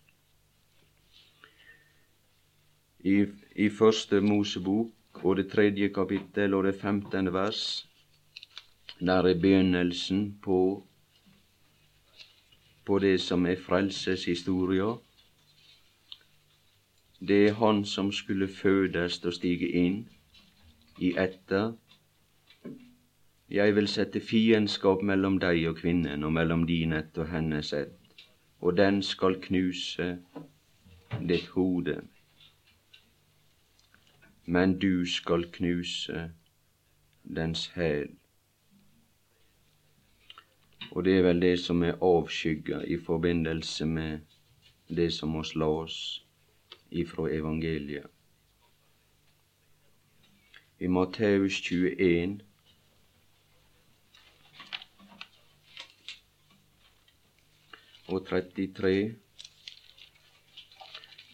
I, 3.07 3.27
i 3.55 3.68
Første 3.70 4.20
Mosebok 4.20 5.22
og 5.25 5.37
det 5.38 5.49
tredje 5.51 5.88
kapittel 5.94 6.55
og 6.55 6.66
det 6.66 6.75
femtende 6.81 7.33
vers, 7.35 7.62
der 9.01 9.31
er 9.31 9.40
begynnelsen 9.40 10.38
på 10.42 10.61
på 12.87 12.99
det 13.03 13.16
som 13.20 13.46
er 13.46 13.59
frelseshistoria. 13.59 14.92
Det 17.21 17.49
er 17.49 17.53
Han 17.53 17.85
som 17.85 18.13
skulle 18.13 18.49
fødes 18.49 19.25
og 19.25 19.33
stige 19.33 19.69
inn 19.69 20.09
i 21.01 21.15
etter. 21.17 21.73
Jeg 23.51 23.75
vil 23.77 23.89
sette 23.89 24.21
fiendskap 24.21 25.03
mellom 25.03 25.39
deg 25.41 25.63
og 25.69 25.79
kvinnen, 25.79 26.25
og 26.25 26.33
mellom 26.33 26.67
din 26.67 26.93
ett 26.93 27.19
og 27.19 27.29
hennes 27.31 27.73
ett, 27.73 27.97
og 28.61 28.77
den 28.77 29.03
skal 29.03 29.41
knuse 29.41 30.19
ditt 31.29 31.47
hode. 31.55 32.03
Men 34.45 34.79
du 34.79 35.07
skal 35.07 35.49
knuse 35.53 36.31
dens 37.23 37.67
hæl. 37.75 38.13
Og 40.93 41.05
det 41.05 41.19
er 41.19 41.23
vel 41.23 41.41
det 41.41 41.59
som 41.61 41.83
er 41.83 41.97
avskygga 42.03 42.85
i 42.85 42.99
forbindelse 42.99 43.87
med 43.87 44.19
det 44.89 45.13
som 45.13 45.43
la 45.55 45.67
oss 45.67 46.26
ifra 46.90 47.31
evangeliet. 47.31 48.07
I 50.79 50.88
Matteus 50.92 51.61
21 51.61 52.40
og 58.09 58.27
33 58.27 59.14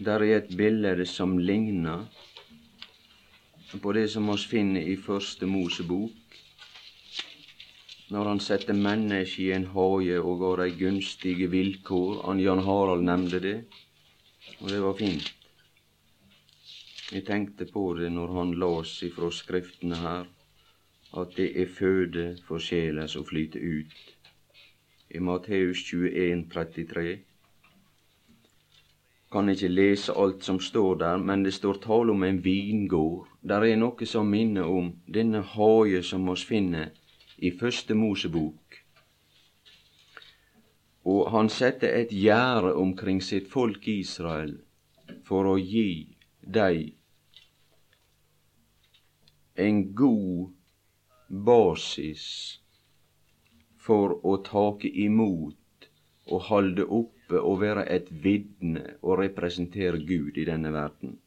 der 0.04 0.22
er 0.24 0.36
et 0.36 0.56
bilde 0.56 1.06
som 1.06 1.38
ligner 1.38 2.06
på 3.82 3.92
det 3.96 4.08
som 4.12 4.28
oss 4.28 4.44
finner 4.46 4.84
i 4.84 4.96
Første 5.00 5.46
Mosebok, 5.46 6.34
når 8.12 8.28
han 8.28 8.40
setter 8.44 8.76
mennesket 8.76 9.44
i 9.46 9.52
en 9.56 9.68
hage 9.72 10.18
og 10.20 10.42
har 10.44 10.64
de 10.64 10.74
gunstige 10.76 11.48
vilkår. 11.50 12.26
Han 12.26 12.40
Jan 12.40 12.64
Harald 12.66 13.06
nevnte 13.08 13.40
det, 13.40 13.54
og 14.60 14.68
det 14.68 14.82
var 14.82 14.98
fint. 14.98 15.32
Jeg 17.12 17.27
tenkte 17.27 17.66
på 17.68 17.81
det 17.98 18.09
når 18.12 18.31
han 18.33 18.53
las 18.57 18.90
ifra 19.05 19.29
Skriftene 19.31 19.96
her, 20.01 20.29
at 21.20 21.35
det 21.37 21.51
er 21.61 21.68
føde 21.68 22.22
for 22.46 22.59
sjela 22.59 23.05
som 23.07 23.27
flyter 23.29 23.61
ut. 23.61 23.98
I 25.12 25.20
Matteus 25.20 25.83
21, 25.90 26.46
33 26.55 27.18
kan 29.33 29.48
ikke 29.48 29.68
lese 29.68 30.14
alt 30.16 30.44
som 30.44 30.61
står 30.61 30.94
der, 31.03 31.20
men 31.20 31.44
det 31.44 31.53
står 31.55 31.83
tale 31.85 32.12
om 32.16 32.25
en 32.25 32.40
vingård. 32.44 33.29
Der 33.42 33.64
er 33.68 33.77
noe 33.77 34.09
som 34.09 34.33
minner 34.33 34.72
om 34.72 34.90
denne 35.05 35.44
hage 35.53 36.03
som 36.05 36.29
oss 36.33 36.46
finner 36.48 36.96
i 37.37 37.53
Første 37.61 37.94
Mosebok. 37.94 38.81
Og 41.05 41.31
han 41.37 41.53
setter 41.53 41.92
et 42.01 42.16
gjerde 42.16 42.72
omkring 42.72 43.20
sitt 43.20 43.53
folk 43.53 43.88
Israel 43.88 44.57
for 45.29 45.48
å 45.53 45.57
gi 45.61 46.16
dei 46.40 47.01
en 49.54 49.94
god 49.94 50.52
basis 51.28 52.24
for 53.76 54.14
å 54.24 54.38
take 54.46 54.88
imot 54.88 55.88
og 56.32 56.44
halde 56.48 56.86
oppe 56.86 57.40
og 57.40 57.60
være 57.60 57.84
et 57.92 58.08
vitne 58.24 58.84
og 59.02 59.18
representere 59.20 60.00
Gud 60.08 60.38
i 60.40 60.46
denne 60.48 60.72
verden. 60.72 61.18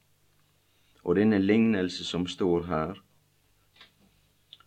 Og 1.03 1.19
denne 1.19 1.37
lignelse 1.37 2.05
som 2.07 2.25
står 2.25 2.65
her, 2.69 3.01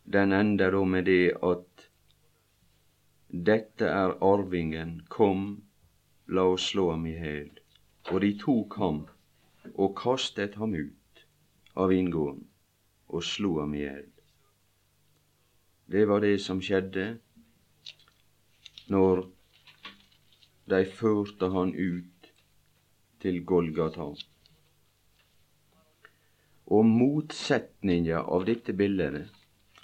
den 0.04 0.32
ender 0.32 0.70
da 0.76 0.84
med 0.84 1.08
det 1.10 1.34
at 1.42 1.88
dette 3.28 3.88
er 3.90 4.14
arvingen, 4.24 5.00
kom, 5.08 5.64
la 6.28 6.46
oss 6.52 6.70
slå 6.70 6.92
ham 6.92 7.08
i 7.10 7.16
hæl. 7.18 7.50
Og 8.12 8.22
de 8.22 8.30
tok 8.38 8.78
ham 8.78 9.02
og 9.74 9.96
kastet 9.98 10.54
ham 10.60 10.78
ut 10.78 11.26
av 11.74 11.92
inngården 11.92 12.46
og 13.08 13.24
slo 13.24 13.58
ham 13.60 13.74
i 13.74 13.82
hjel. 13.84 14.06
Det 15.88 16.04
var 16.08 16.20
det 16.20 16.36
som 16.44 16.60
skjedde 16.60 17.06
når 18.92 19.24
de 20.68 20.84
førte 20.98 21.48
han 21.54 21.72
ut 21.72 22.32
til 23.22 23.40
Golgata. 23.44 24.10
Og 26.68 26.84
motsetninga 26.84 28.20
av 28.28 28.44
dette 28.48 28.76
bildet 28.76 29.30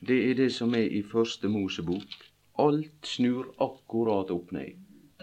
det 0.05 0.19
er 0.31 0.35
det 0.37 0.51
som 0.53 0.75
er 0.77 0.91
i 0.93 1.03
Første 1.03 1.49
Mosebok. 1.49 2.17
Alt 2.59 3.07
snur 3.09 3.55
akkurat 3.59 4.31
opp 4.31 4.53
ned. 4.53 4.77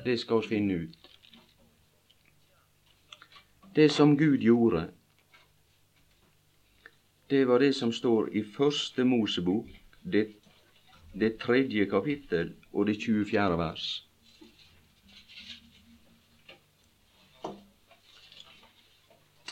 Det 0.06 0.18
skal 0.20 0.42
vi 0.42 0.48
finne 0.56 0.80
ut. 0.86 1.10
Det 3.76 3.92
som 3.92 4.18
Gud 4.18 4.42
gjorde, 4.42 4.88
det 7.32 7.46
var 7.46 7.60
det 7.60 7.74
som 7.74 7.94
står 7.94 8.34
i 8.36 8.44
Første 8.44 9.04
Mosebok, 9.08 9.68
det, 10.04 10.26
det 11.16 11.38
tredje 11.40 11.86
kapittel 11.88 12.50
og 12.74 12.90
det 12.90 12.98
24. 13.00 13.58
vers. 13.58 13.86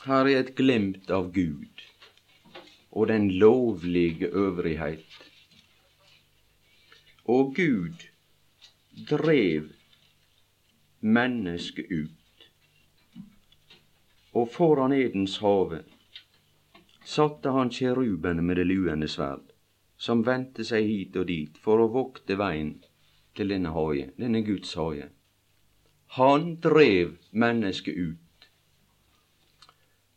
Her 0.04 0.28
er 0.28 0.40
et 0.42 0.52
glimt 0.58 1.08
av 1.12 1.30
Gud 1.32 1.84
og 2.92 3.08
den 3.08 3.30
lovlige 3.32 4.28
øvrighet 4.28 5.18
Og 7.30 7.54
Gud 7.56 8.08
drev 9.10 9.70
mennesket 11.00 11.86
ut. 11.92 12.50
Og 14.34 14.50
foran 14.52 14.92
Edens 14.92 15.38
hage 15.38 15.84
satte 17.10 17.50
han 17.50 17.72
kjerubene 17.74 18.44
med 18.46 18.60
det 18.60 18.68
luende 18.70 19.08
sverd, 19.10 19.46
som 19.98 20.22
vendte 20.28 20.66
seg 20.68 20.86
hit 20.86 21.16
og 21.18 21.26
dit 21.30 21.56
for 21.64 21.82
å 21.82 21.88
vokte 21.94 22.38
veien 22.38 22.76
til 23.38 23.50
denne 23.54 23.72
hage, 23.74 24.12
denne 24.22 24.44
Guds 24.46 24.76
hage. 24.78 25.08
Han 26.20 26.52
drev 26.62 27.16
mennesket 27.32 27.98
ut. 27.98 28.50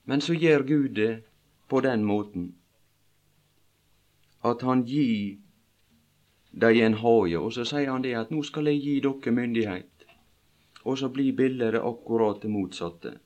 Men 0.05 0.21
så 0.21 0.37
gjør 0.37 0.67
Gud 0.69 0.91
det 0.99 1.13
på 1.73 1.81
den 1.81 2.05
måten 2.05 2.53
at 4.45 4.67
han 4.67 4.85
gir 4.85 5.39
dem 6.53 6.85
en 6.85 7.01
hage, 7.01 7.39
og 7.39 7.53
så 7.57 7.65
sier 7.65 7.89
han 7.95 8.05
det 8.05 8.17
at 8.21 8.33
nå 8.35 8.45
skal 8.45 8.69
jeg 8.69 8.85
gi 8.85 9.01
dere 9.01 9.37
myndighet. 9.41 10.09
Og 10.85 10.99
så 10.99 11.09
blir 11.15 11.33
bildet 11.39 11.81
akkurat 11.81 12.43
det 12.43 12.51
motsatte. 12.53 13.19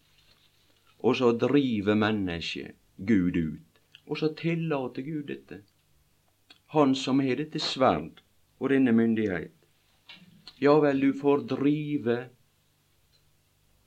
Og 1.03 1.17
så 1.17 1.33
driver 1.33 1.97
mennesket 1.99 2.77
Gud 2.97 3.37
ut. 3.37 3.81
Og 4.07 4.19
så 4.19 4.33
tillater 4.35 5.03
Gud 5.03 5.27
dette. 5.27 5.61
Han 6.75 6.95
som 6.95 7.21
har 7.21 7.37
dette 7.37 7.61
sverd 7.63 8.23
og 8.59 8.71
denne 8.71 8.93
myndighet. 8.93 9.53
Ja 10.59 10.79
vel, 10.81 11.01
du 11.01 11.13
får 11.13 11.45
drive 11.51 12.17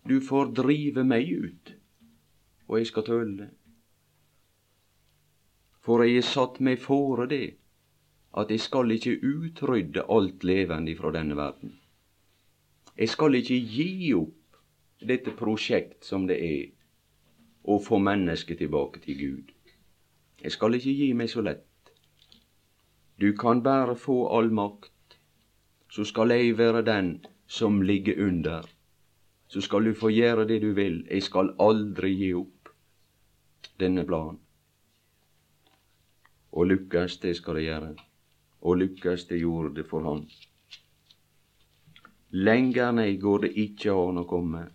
Du 0.09 0.21
får 0.21 0.51
drive 0.57 1.03
meg 1.03 1.29
ut, 1.29 1.71
og 2.67 2.77
jeg 2.79 2.87
skal 2.87 3.03
tøle 3.05 3.33
det. 3.37 3.49
For 5.85 6.01
jeg 6.05 6.15
har 6.21 6.25
satt 6.25 6.59
meg 6.65 6.79
fore 6.81 7.27
det, 7.29 7.57
at 8.37 8.49
jeg 8.49 8.63
skal 8.63 8.91
ikke 8.95 9.19
utrydde 9.25 10.05
alt 10.09 10.43
levende 10.43 10.95
fra 10.97 11.11
denne 11.13 11.37
verden. 11.37 11.75
Jeg 12.97 13.09
skal 13.09 13.37
ikke 13.37 13.59
gi 13.59 14.13
opp 14.17 14.57
dette 15.11 15.35
prosjekt 15.35 16.05
som 16.05 16.25
det 16.27 16.39
er 16.43 16.78
å 17.63 17.79
få 17.83 17.99
mennesket 17.99 18.61
tilbake 18.61 19.01
til 19.03 19.17
Gud. 19.19 19.51
Jeg 20.43 20.51
skal 20.55 20.75
ikke 20.77 20.95
gi 20.95 21.09
meg 21.13 21.29
så 21.31 21.43
lett. 21.43 21.65
Du 23.19 23.33
kan 23.35 23.63
bare 23.63 23.95
få 23.99 24.29
all 24.31 24.51
makt, 24.55 25.17
så 25.91 26.05
skal 26.07 26.31
jeg 26.31 26.57
være 26.57 26.85
den 26.87 27.17
som 27.47 27.81
ligger 27.81 28.21
under. 28.27 28.67
Så 29.47 29.61
skal 29.61 29.83
du 29.83 29.93
få 29.93 30.11
gjøre 30.13 30.45
det 30.47 30.61
du 30.61 30.71
vil. 30.77 31.01
Jeg 31.09 31.23
skal 31.25 31.55
aldri 31.59 32.13
gi 32.13 32.33
opp 32.37 32.69
denne 33.81 34.05
planen. 34.05 34.39
Og 36.51 36.69
lykkes, 36.69 37.17
det 37.19 37.35
skal 37.37 37.59
det 37.59 37.65
gjøre. 37.65 37.89
Og 38.61 38.77
lykkes, 38.77 39.25
det 39.27 39.41
gjorde 39.41 39.75
det 39.75 39.85
for 39.89 40.05
han. 40.05 40.23
Lenger 42.31 42.91
ned 42.91 43.19
går 43.21 43.47
det 43.47 43.51
ikke 43.57 43.93
an 43.93 44.21
å 44.21 44.27
komme 44.29 44.67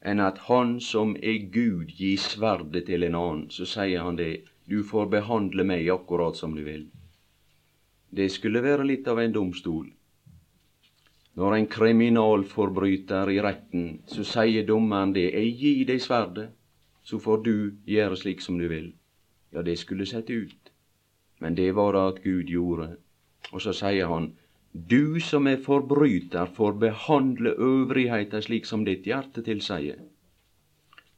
enn 0.00 0.20
at 0.24 0.38
han 0.48 0.78
som 0.80 1.12
er 1.16 1.46
Gud, 1.52 1.92
gir 1.96 2.18
sverdet 2.18 2.86
til 2.88 3.04
en 3.04 3.18
annen. 3.18 3.46
Så 3.52 3.66
sier 3.68 4.04
han 4.04 4.16
det, 4.16 4.44
du 4.64 4.82
får 4.86 5.10
behandle 5.12 5.64
meg 5.66 5.88
akkurat 5.92 6.36
som 6.36 6.54
du 6.56 6.62
vil. 6.64 6.86
Det 8.10 8.30
skulle 8.32 8.62
være 8.64 8.86
litt 8.86 9.08
av 9.08 9.20
en 9.20 9.34
domstol. 9.34 9.90
Når 11.38 11.56
en 11.56 11.68
kriminalforbryter 11.70 13.30
i 13.30 13.38
retten, 13.44 14.00
så 14.10 14.24
sier 14.26 14.66
dommeren 14.66 15.12
det, 15.14 15.28
jeg 15.30 15.52
gir 15.60 15.84
deg 15.92 16.02
sverdet, 16.02 16.48
så 17.06 17.20
får 17.22 17.44
du 17.46 17.54
gjøre 17.86 18.18
slik 18.18 18.42
som 18.44 18.58
du 18.58 18.66
vil. 18.68 18.90
Ja, 19.54 19.62
det 19.62 19.78
skulle 19.78 20.06
sett 20.06 20.30
ut, 20.30 20.72
men 21.38 21.54
det 21.54 21.70
var 21.78 21.94
det 21.94 22.02
at 22.08 22.20
Gud 22.24 22.50
gjorde. 22.50 22.90
Og 23.52 23.62
så 23.62 23.72
sier 23.74 24.10
han, 24.10 24.32
du 24.72 25.20
som 25.20 25.46
er 25.46 25.58
forbryter, 25.62 26.46
får 26.54 26.78
behandle 26.78 27.54
øvrigheta 27.58 28.40
slik 28.42 28.66
som 28.66 28.84
ditt 28.86 29.06
hjerte 29.06 29.42
tilsier. 29.42 29.98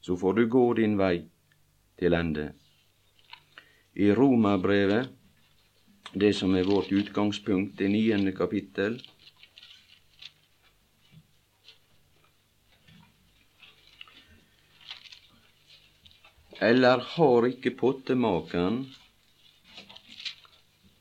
Så 0.01 0.17
får 0.17 0.35
du 0.35 0.47
gå 0.49 0.65
din 0.75 0.97
vei 0.99 1.25
til 2.01 2.17
ende. 2.17 2.53
I 3.95 4.13
Romerbrevet, 4.17 5.11
det 6.15 6.33
som 6.37 6.55
er 6.57 6.65
vårt 6.65 6.93
utgangspunkt, 6.93 7.79
det 7.79 7.91
niende 7.93 8.33
kapittel, 8.33 9.01
Eller 16.63 17.01
har 17.17 17.47
ikke 17.49 17.73
pottemakeren 17.75 18.85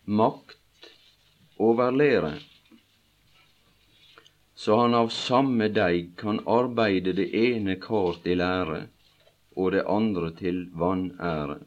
makt 0.09 0.50
over 1.61 1.91
lære, 1.91 2.33
så 4.61 4.75
han 4.79 4.93
av 4.97 5.09
samme 5.13 5.67
deig 5.73 6.11
kan 6.21 6.39
arbeide 6.49 7.13
det 7.17 7.27
ene 7.37 7.75
kar 7.81 8.17
til 8.23 8.41
lære 8.41 8.81
og 9.57 9.71
det 9.75 9.83
andre 9.89 10.29
til 10.37 10.59
vanære. 10.83 11.57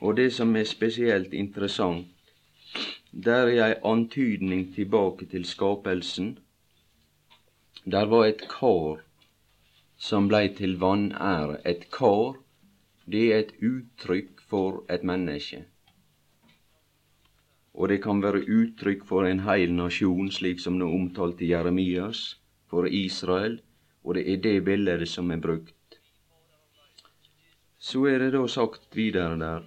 Og 0.00 0.16
det 0.16 0.28
som 0.36 0.56
er 0.56 0.68
spesielt 0.68 1.32
interessant, 1.32 2.06
der 3.12 3.48
er 3.52 3.64
ei 3.68 3.80
antydning 3.92 4.66
tilbake 4.74 5.28
til 5.32 5.44
skapelsen. 5.44 6.38
Der 7.84 8.08
var 8.12 8.28
et 8.28 8.46
kar 8.48 9.02
som 9.96 10.28
blei 10.28 10.48
til 10.56 10.78
vanære. 10.80 11.60
Et 11.64 11.84
kar, 11.92 12.38
det 13.06 13.26
er 13.32 13.44
et 13.44 13.52
uttrykk 13.60 14.40
for 14.48 14.82
et 14.88 15.04
menneske 15.04 15.64
og 17.74 17.88
det 17.88 18.02
kan 18.04 18.20
være 18.22 18.44
uttrykk 18.44 19.04
for 19.08 19.26
en 19.26 19.44
heil 19.46 19.72
nasjon, 19.74 20.30
slik 20.30 20.60
som 20.60 20.78
det 20.80 20.88
omtalte 20.88 21.48
Jeremias, 21.48 22.38
for 22.68 22.86
Israel, 22.86 23.60
og 24.04 24.16
det 24.16 24.24
er 24.32 24.42
det 24.44 24.64
bildet 24.64 25.08
som 25.08 25.30
er 25.30 25.40
brukt. 25.40 25.98
Så 27.78 28.04
er 28.06 28.18
det 28.18 28.32
da 28.34 28.46
sagt 28.46 28.96
videre 28.96 29.38
der, 29.38 29.64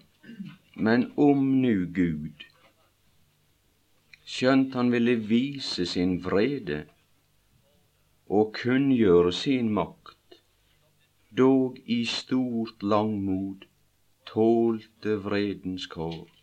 men 0.76 1.12
om 1.18 1.41
nu 1.62 1.86
Gud, 1.96 2.46
skjønt 4.26 4.74
han 4.78 4.91
ville 4.94 5.18
vise 5.30 5.86
sin 5.86 6.18
vrede 6.24 6.86
og 8.30 8.54
kunngjøre 8.58 9.34
sin 9.34 9.74
makt, 9.74 10.39
dog 11.38 11.78
i 11.86 12.04
stort 12.10 12.84
langmod 12.84 13.68
tålte 14.26 15.20
vredens 15.26 15.86
kår 15.91 16.35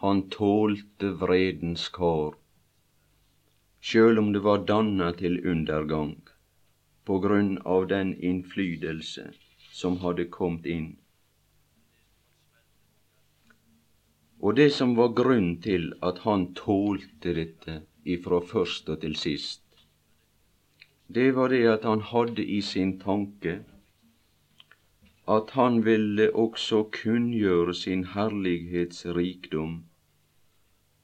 han 0.00 0.20
tålte 0.30 1.08
vredens 1.20 1.88
kar, 1.88 2.36
sjøl 3.82 4.20
om 4.20 4.28
det 4.34 4.42
var 4.44 4.60
danna 4.66 5.08
til 5.20 5.40
undergang 5.52 6.12
på 7.08 7.16
grunn 7.24 7.56
av 7.76 7.88
den 7.90 8.12
innflytelse 8.28 9.24
som 9.80 9.96
hadde 10.04 10.28
kommet 10.36 10.68
inn. 10.74 10.92
Og 14.38 14.54
det 14.60 14.68
som 14.76 14.94
var 15.00 15.16
grunn 15.18 15.50
til 15.66 15.90
at 16.10 16.22
han 16.28 16.46
tålte 16.54 17.34
dette 17.40 17.80
ifra 18.06 18.38
først 18.52 18.94
og 18.94 19.00
til 19.02 19.18
sist, 19.18 19.64
det 21.08 21.32
var 21.34 21.50
det 21.50 21.64
at 21.72 21.90
han 21.90 22.06
hadde 22.12 22.46
i 22.46 22.60
sin 22.62 23.00
tanke 23.02 23.58
at 25.28 25.50
han 25.58 25.82
ville 25.84 26.30
også 26.46 26.84
kunngjøre 27.02 27.74
sin 27.74 28.04
herlighetsrikdom 28.14 29.78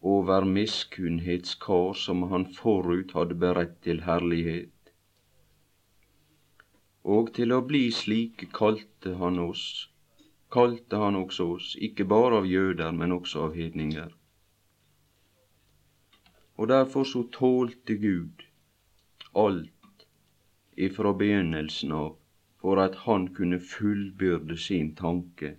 over 0.05 0.45
miskunnhetskar 0.45 1.95
som 1.95 2.23
han 2.23 2.45
forut 2.53 3.15
hadde 3.17 3.35
beredt 3.41 3.79
til 3.87 4.03
herlighet. 4.05 4.93
Og 7.05 7.33
til 7.37 7.53
å 7.57 7.63
bli 7.65 7.87
slike 7.93 8.51
kalte 8.53 9.15
han 9.21 9.41
oss, 9.41 9.65
kalte 10.53 11.01
han 11.01 11.17
også 11.17 11.49
oss, 11.57 11.73
ikke 11.89 12.05
bare 12.09 12.43
av 12.43 12.49
jøder, 12.49 12.93
men 12.93 13.17
også 13.17 13.47
av 13.49 13.57
hedninger. 13.57 14.13
Og 16.57 16.69
derfor 16.69 17.09
så 17.09 17.25
tålte 17.33 17.97
Gud 17.99 18.45
alt 19.35 20.07
ifra 20.77 21.13
begynnelsen 21.17 21.93
av 21.97 22.17
for 22.61 22.81
at 22.81 23.05
han 23.09 23.31
kunne 23.35 23.59
fullbyrde 23.61 24.57
sin 24.61 24.95
tanke, 24.97 25.57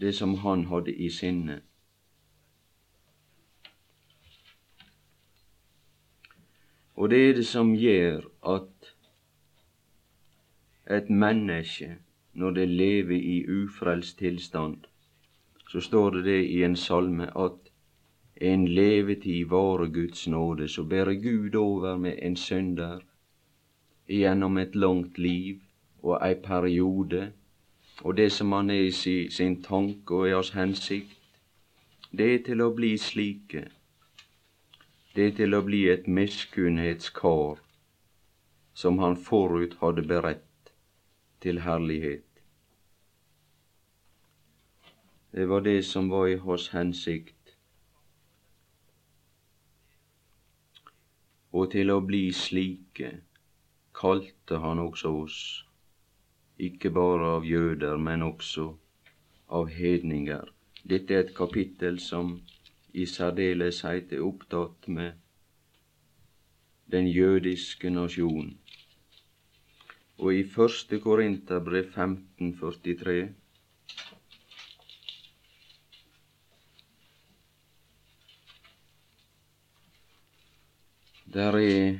det 0.00 0.16
som 0.16 0.34
han 0.42 0.66
hadde 0.72 0.96
i 0.96 1.08
sinne. 1.12 1.60
Og 7.00 7.10
det 7.10 7.18
er 7.28 7.32
det 7.32 7.46
som 7.48 7.70
gjør 7.72 8.26
at 8.44 8.88
et 10.96 11.10
menneske, 11.10 11.94
når 12.32 12.50
det 12.50 12.68
lever 12.68 13.16
i 13.16 13.36
ufrelst 13.48 14.18
tilstand, 14.18 14.76
så 15.70 15.80
står 15.80 16.10
det 16.10 16.24
det 16.24 16.44
i 16.44 16.62
en 16.62 16.76
salme 16.76 17.30
at 17.44 17.72
en 18.40 18.68
levetid 18.68 19.48
varer 19.48 19.88
Guds 19.88 20.28
nåde, 20.28 20.68
så 20.68 20.84
bærer 20.84 21.14
Gud 21.14 21.54
over 21.54 21.96
med 21.96 22.18
en 22.22 22.36
synder 22.36 23.00
gjennom 24.08 24.58
et 24.58 24.76
langt 24.76 25.18
liv, 25.18 25.60
og 26.02 26.28
ei 26.28 26.34
periode, 26.34 27.32
og 28.04 28.16
det 28.16 28.32
som 28.32 28.52
han 28.52 28.70
er 28.70 28.84
i 28.84 28.90
sin, 28.90 29.30
sin 29.30 29.62
tanke 29.62 30.14
og 30.14 30.28
i 30.28 30.32
hans 30.32 30.50
hensikt, 30.50 31.16
det 32.12 32.34
er 32.34 32.42
til 32.44 32.60
å 32.60 32.74
bli 32.76 32.96
slike. 32.98 33.70
Det 35.14 35.32
til 35.36 35.56
å 35.56 35.62
bli 35.66 35.80
et 35.90 36.06
miskunnhetskar 36.06 37.58
som 38.80 39.00
han 39.02 39.16
forut 39.18 39.72
hadde 39.80 40.04
beredt 40.06 40.70
til 41.42 41.58
herlighet. 41.64 42.26
Det 45.34 45.48
var 45.50 45.64
det 45.66 45.80
som 45.84 46.10
var 46.10 46.28
i 46.30 46.36
hans 46.44 46.68
hensikt. 46.74 47.56
Og 51.50 51.72
til 51.74 51.90
å 51.90 51.98
bli 52.06 52.22
slike 52.34 53.10
kalte 54.00 54.62
han 54.62 54.78
også 54.78 55.10
oss, 55.24 55.40
ikke 56.58 56.94
bare 56.94 57.34
av 57.40 57.50
jøder, 57.50 57.98
men 57.98 58.22
også 58.22 58.68
av 59.58 59.74
hedninger. 59.74 60.46
Dette 60.86 61.14
er 61.14 61.26
et 61.26 61.34
kapittel 61.34 61.98
som 61.98 62.36
i 62.92 63.06
særdeleshet 63.06 64.12
er 64.12 64.22
opptatt 64.26 64.88
med 64.88 65.12
den 66.90 67.06
jødiske 67.06 67.90
nasjon. 67.90 68.58
Og 70.18 70.34
i 70.34 70.42
første 70.48 70.98
Korinterbrev 71.00 71.84
1543 71.84 73.34
Der 81.34 81.52
er 81.56 81.98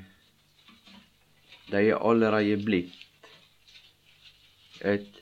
De 1.70 1.76
er 1.88 1.97
allerede 2.11 2.57
blitt 2.64 3.26
et 4.84 5.20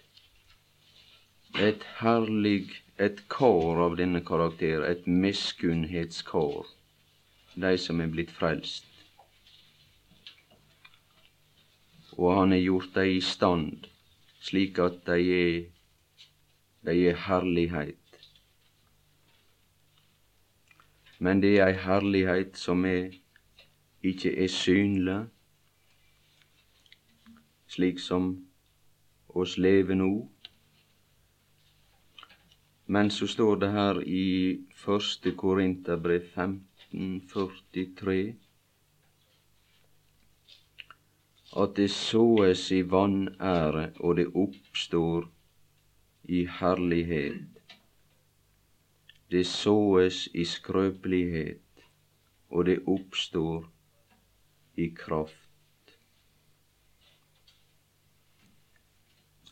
et 1.59 1.85
herlig 2.01 2.71
et 2.99 3.21
kår 3.31 3.79
av 3.85 3.97
denne 3.99 4.21
karakter, 4.27 4.83
et 4.83 5.07
miskunnhetskår, 5.07 6.67
de 7.55 7.77
som 7.79 8.01
er 8.03 8.11
blitt 8.11 8.33
frelst. 8.35 8.87
Og 12.19 12.35
han 12.35 12.51
har 12.51 12.65
gjort 12.65 12.95
dem 12.97 13.13
i 13.15 13.21
stand 13.23 13.87
slik 14.43 14.79
at 14.83 15.05
de 15.07 15.19
er, 15.37 15.57
de 16.87 16.95
er 17.11 17.17
herlighet. 17.27 17.97
Men 21.19 21.43
det 21.43 21.59
er 21.59 21.67
ei 21.67 21.79
herlighet 21.83 22.59
som 22.59 22.85
er 22.87 23.11
ikke 24.07 24.31
er 24.45 24.51
synlig, 24.51 25.19
slik 27.67 27.99
som 28.03 28.31
oss 29.29 29.59
lever 29.59 29.99
nå. 29.99 30.13
Men 32.91 33.11
så 33.11 33.27
står 33.29 33.57
det 33.61 33.69
her 33.73 34.01
i 34.01 34.59
første 34.73 35.35
Korinterbrev 35.37 36.23
1543 36.33 38.37
at 41.57 41.77
det 41.77 41.91
såes 41.91 42.71
i 42.73 42.83
vanære, 42.91 43.93
og 44.01 44.17
det 44.17 44.27
oppstår 44.35 45.29
i 46.25 46.47
herlighet. 46.61 47.49
Det 49.31 49.47
såes 49.47 50.29
i 50.35 50.45
skrøpelighet, 50.45 51.85
og 52.49 52.67
det 52.67 52.79
oppstår 52.87 53.71
i 54.77 54.89
kraft. 54.97 55.97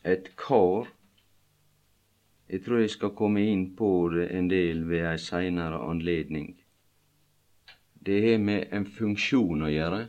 Et 0.05 0.29
kar 0.37 0.96
Jeg 2.49 2.63
tror 2.63 2.79
jeg 2.79 2.89
skal 2.89 3.15
komme 3.15 3.43
inn 3.43 3.63
på 3.75 3.89
det 4.13 4.29
en 4.37 4.47
del 4.51 4.85
ved 4.87 5.03
ei 5.09 5.17
seinere 5.19 5.81
anledning. 5.89 6.53
Det 8.07 8.21
har 8.23 8.37
med 8.39 8.71
en 8.71 8.85
funksjon 8.99 9.65
å 9.67 9.71
gjøre. 9.71 10.03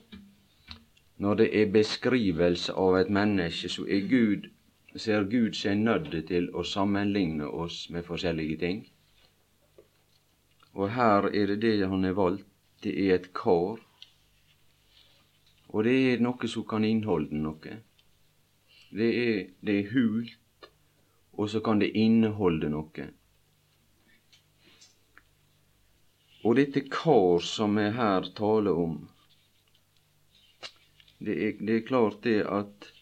Når 1.18 1.41
det 1.41 1.49
er 1.62 1.72
beskrivelse 1.74 2.76
av 2.78 3.01
et 3.01 3.11
menneske, 3.11 3.68
så 3.68 3.86
er 3.91 4.07
Gud, 4.11 4.47
ser 4.95 5.26
Gud 5.32 5.59
seg 5.59 5.82
nødt 5.82 6.14
til 6.28 6.47
å 6.55 6.62
sammenligne 6.62 7.49
oss 7.64 7.89
med 7.91 8.07
forskjellige 8.07 8.61
ting. 8.62 8.86
Og 10.78 10.95
her 10.95 11.26
er 11.34 11.51
det 11.51 11.61
det 11.66 11.91
han 11.91 12.07
har 12.07 12.14
valgt. 12.14 12.47
Det 12.82 12.95
er 12.95 13.16
et 13.16 13.32
kar 13.34 13.80
og 15.68 15.84
det 15.84 15.97
er 16.12 16.22
noe 16.24 16.49
som 16.49 16.64
kan 16.68 16.84
inneholde 16.84 17.36
noe. 17.36 17.78
Det 18.99 19.09
er, 19.22 19.41
det 19.61 19.74
er 19.82 19.91
hult, 19.93 20.30
og 21.39 21.51
så 21.51 21.61
kan 21.62 21.78
det 21.78 21.95
inneholde 21.95 22.68
noe. 22.72 23.07
Og 26.45 26.57
dette 26.59 26.82
kar 26.91 27.43
som 27.45 27.78
vi 27.78 27.89
her 27.95 28.26
taler 28.39 28.78
om, 28.84 28.99
det 31.18 31.34
er, 31.34 31.57
det 31.59 31.74
er 31.76 31.86
klart 31.86 32.22
det 32.26 32.41
at 32.47 32.93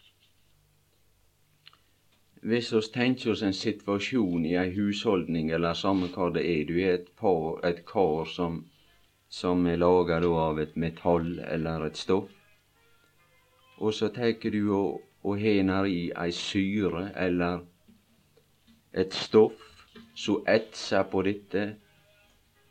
hvis 2.47 2.69
vi 2.73 2.81
tenker 2.93 3.33
oss 3.33 3.43
en 3.45 3.53
situasjon 3.53 4.45
i 4.45 4.55
ei 4.61 4.71
husholdning, 4.75 5.49
eller 5.51 5.77
samme 5.77 6.09
hva 6.13 6.29
det 6.33 6.43
er, 6.45 6.65
du 6.69 6.77
er 6.77 6.93
et, 6.99 7.09
par, 7.19 7.57
et 7.65 7.83
kar 7.89 8.29
som, 8.29 8.61
som 9.29 9.65
er 9.67 9.81
laga 9.81 10.21
av 10.21 10.61
et 10.61 10.77
metall 10.77 11.39
eller 11.45 11.85
et 11.89 11.97
stoff, 11.97 12.29
og 13.77 13.93
så 13.93 14.09
tar 14.13 14.37
du 14.53 14.61
og, 14.73 15.01
og 15.23 15.41
hener 15.41 15.89
i 15.89 16.11
ei 16.13 16.31
syre 16.33 17.09
eller 17.15 17.65
et 18.97 19.13
stoff 19.13 19.61
som 20.17 20.41
etser 20.49 21.05
på 21.11 21.21
dette, 21.27 21.67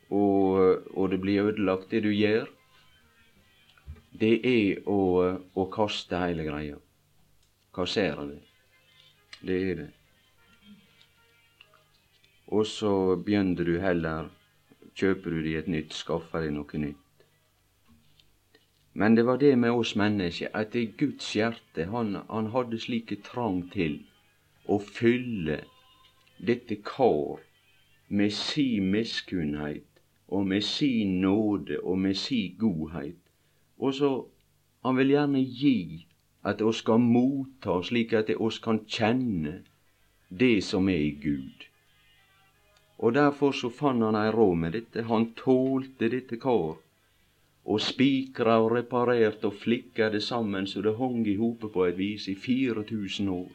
og, 0.09 0.83
og, 0.93 1.09
det 1.11 1.19
blir 1.23 1.49
ødelagt, 1.49 1.91
det 1.91 2.03
du 2.03 2.11
gjør, 2.11 2.47
det 4.19 4.33
er 4.47 4.87
å, 4.87 4.99
å 5.55 5.65
kaste 5.71 6.19
hele 6.19 6.47
greia. 6.47 6.79
Kassere 7.75 8.25
det. 8.31 8.39
Det 9.47 9.57
er 9.71 9.81
det. 9.83 9.89
Og 12.47 12.63
så 12.65 12.91
begynner 13.19 13.67
du 13.67 13.77
heller 13.83 14.31
Kjøper 14.97 15.29
du 15.29 15.43
deg 15.45 15.55
et 15.59 15.67
nytt, 15.69 15.91
skaffer 15.93 16.41
deg 16.41 16.55
noe 16.55 16.79
nytt. 16.81 17.25
Men 18.97 19.13
det 19.13 19.27
var 19.27 19.37
det 19.37 19.51
med 19.61 19.77
oss 19.77 19.91
mennesker, 19.93 20.49
at 20.57 20.71
det 20.73 20.95
Guds 20.97 21.27
hjerte, 21.37 21.85
han, 21.91 22.15
han 22.31 22.47
hadde 22.49 22.79
slike 22.81 23.19
trang 23.27 23.59
til 23.69 23.99
å 24.65 24.79
fylle 24.81 25.59
dette 26.39 26.75
kar 26.85 27.39
med 28.07 28.33
si 28.33 28.79
miskunnhet 28.79 30.01
og 30.27 30.47
med 30.47 30.63
si 30.63 31.03
nåde 31.03 31.79
og 31.83 31.99
med 31.99 32.15
si 32.15 32.55
godhet. 32.59 33.19
Og 33.77 33.93
så 33.93 34.11
han 34.85 34.97
vil 34.97 35.13
gjerne 35.15 35.41
gi 35.41 36.05
at 36.43 36.61
oss 36.61 36.83
skal 36.83 36.99
motta, 37.03 37.81
slik 37.83 38.13
at 38.13 38.29
oss 38.37 38.59
kan 38.63 38.83
kjenne 38.87 39.61
det 40.29 40.63
som 40.63 40.89
er 40.89 41.01
i 41.03 41.11
Gud. 41.23 41.67
Og 42.97 43.13
derfor 43.13 43.51
så 43.51 43.69
fant 43.69 44.03
han 44.03 44.17
ei 44.17 44.31
råd 44.33 44.55
med 44.57 44.73
dette. 44.73 45.03
Han 45.09 45.31
tålte 45.37 46.09
dette 46.09 46.39
kar 46.41 46.77
og 47.67 47.81
spikra 47.83 48.57
og 48.63 48.71
reparerte 48.77 49.49
og 49.49 49.57
flikka 49.59 50.07
det 50.13 50.23
sammen 50.23 50.67
så 50.67 50.81
det 50.81 50.95
hong 50.95 51.25
i 51.27 51.35
hope 51.35 51.69
på 51.73 51.85
et 51.85 51.97
vis 51.97 52.27
i 52.31 52.35
4000 52.35 53.29
år, 53.29 53.49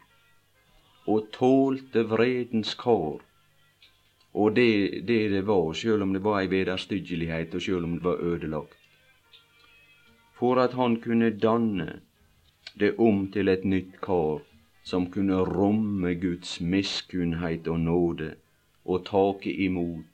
og 1.07 1.31
tålte 1.35 2.05
vredens 2.07 2.75
kår. 2.79 3.23
Og 4.35 4.55
det, 4.57 5.03
det 5.09 5.31
det 5.33 5.43
var, 5.47 5.73
sjøl 5.75 6.03
om 6.03 6.13
det 6.15 6.23
var 6.25 6.41
ei 6.41 6.49
vederstyggelighet, 6.53 7.55
og 7.55 7.65
sjøl 7.65 7.85
om 7.85 7.99
det 7.99 8.05
var 8.05 8.23
ødelagt. 8.23 8.79
For 10.39 10.59
at 10.63 10.73
han 10.79 10.97
kunne 11.01 11.31
danne 11.39 12.01
det 12.81 12.95
om 12.99 13.27
til 13.33 13.49
et 13.49 13.65
nytt 13.65 14.01
kar 14.01 14.41
som 14.85 15.11
kunne 15.11 15.37
romme 15.47 16.15
Guds 16.15 16.61
miskunnhet 16.61 17.69
og 17.69 17.81
nåde, 17.81 18.35
og 18.85 19.05
take 19.07 19.53
imot. 19.53 20.09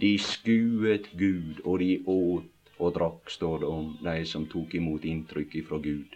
De 0.00 0.18
skuet 0.18 1.10
Gud, 1.18 1.60
og 1.64 1.78
de 1.78 2.02
åt 2.06 2.72
og 2.78 2.94
drakk, 2.94 3.30
står 3.30 3.58
det 3.58 3.68
om 3.68 3.86
de 4.02 4.24
som 4.26 4.46
tok 4.46 4.74
imot 4.74 5.04
inntrykk 5.04 5.54
ifra 5.62 5.78
Gud. 5.82 6.14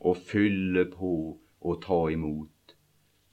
Å 0.00 0.14
fylle 0.14 0.84
på 0.90 1.14
og 1.60 1.80
ta 1.82 2.00
imot. 2.14 2.53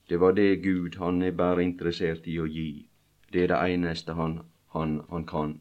Det 0.08 0.16
var 0.16 0.32
det 0.32 0.56
Gud 0.64 0.96
han 0.98 1.22
er 1.22 1.32
bare 1.32 1.62
interessert 1.62 2.26
i 2.26 2.38
å 2.40 2.46
gi. 2.46 2.86
Det 3.32 3.44
er 3.44 3.52
det 3.52 3.60
eneste 3.74 4.16
han, 4.18 4.40
han, 4.74 5.00
han 5.10 5.24
kan. 5.26 5.60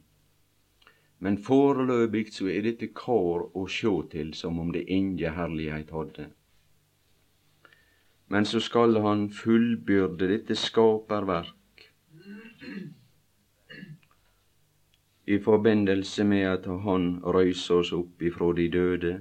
Men 1.20 1.38
foreløpig 1.38 2.32
så 2.34 2.50
er 2.50 2.66
dette 2.66 2.88
kår 2.98 3.52
å 3.56 3.68
sjå 3.70 3.96
til 4.12 4.34
som 4.34 4.60
om 4.60 4.72
det 4.74 4.88
inge 4.90 5.30
herlighet 5.36 5.92
hadde. 5.94 6.32
Men 8.32 8.48
så 8.48 8.60
skal 8.64 8.98
han 9.04 9.28
fullbyrde 9.30 10.32
dette 10.32 10.56
skaperverk 10.56 11.86
i 15.26 15.38
forbindelse 15.40 16.24
med 16.24 16.48
at 16.48 16.66
Han 16.84 17.20
røyser 17.24 17.84
oss 17.84 17.92
opp 17.94 18.22
ifra 18.22 18.54
de 18.58 18.68
døde, 18.72 19.14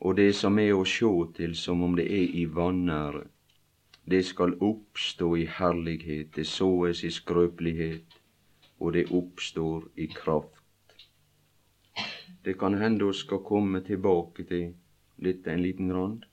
og 0.00 0.16
det 0.16 0.32
som 0.34 0.58
er 0.58 0.72
å 0.74 0.84
sjå 0.84 1.12
til 1.36 1.54
som 1.54 1.82
om 1.82 1.94
det 1.96 2.06
er 2.08 2.34
i 2.40 2.44
vanære, 2.46 3.22
det 4.04 4.22
skal 4.22 4.54
oppstå 4.60 5.36
i 5.36 5.46
herlighet, 5.46 6.34
det 6.36 6.44
såes 6.46 7.04
i 7.04 7.10
skrøpelighet, 7.10 8.18
og 8.78 8.92
det 8.92 9.06
oppstår 9.10 9.88
i 9.96 10.06
kraft. 10.06 10.60
Det 12.44 12.58
kan 12.60 12.74
hende 12.76 13.06
vi 13.06 13.12
skal 13.16 13.40
komme 13.40 13.80
tilbake 13.80 14.44
til 14.44 14.74
dette 15.16 15.50
en 15.52 15.62
liten 15.62 15.88
grann. 15.88 16.24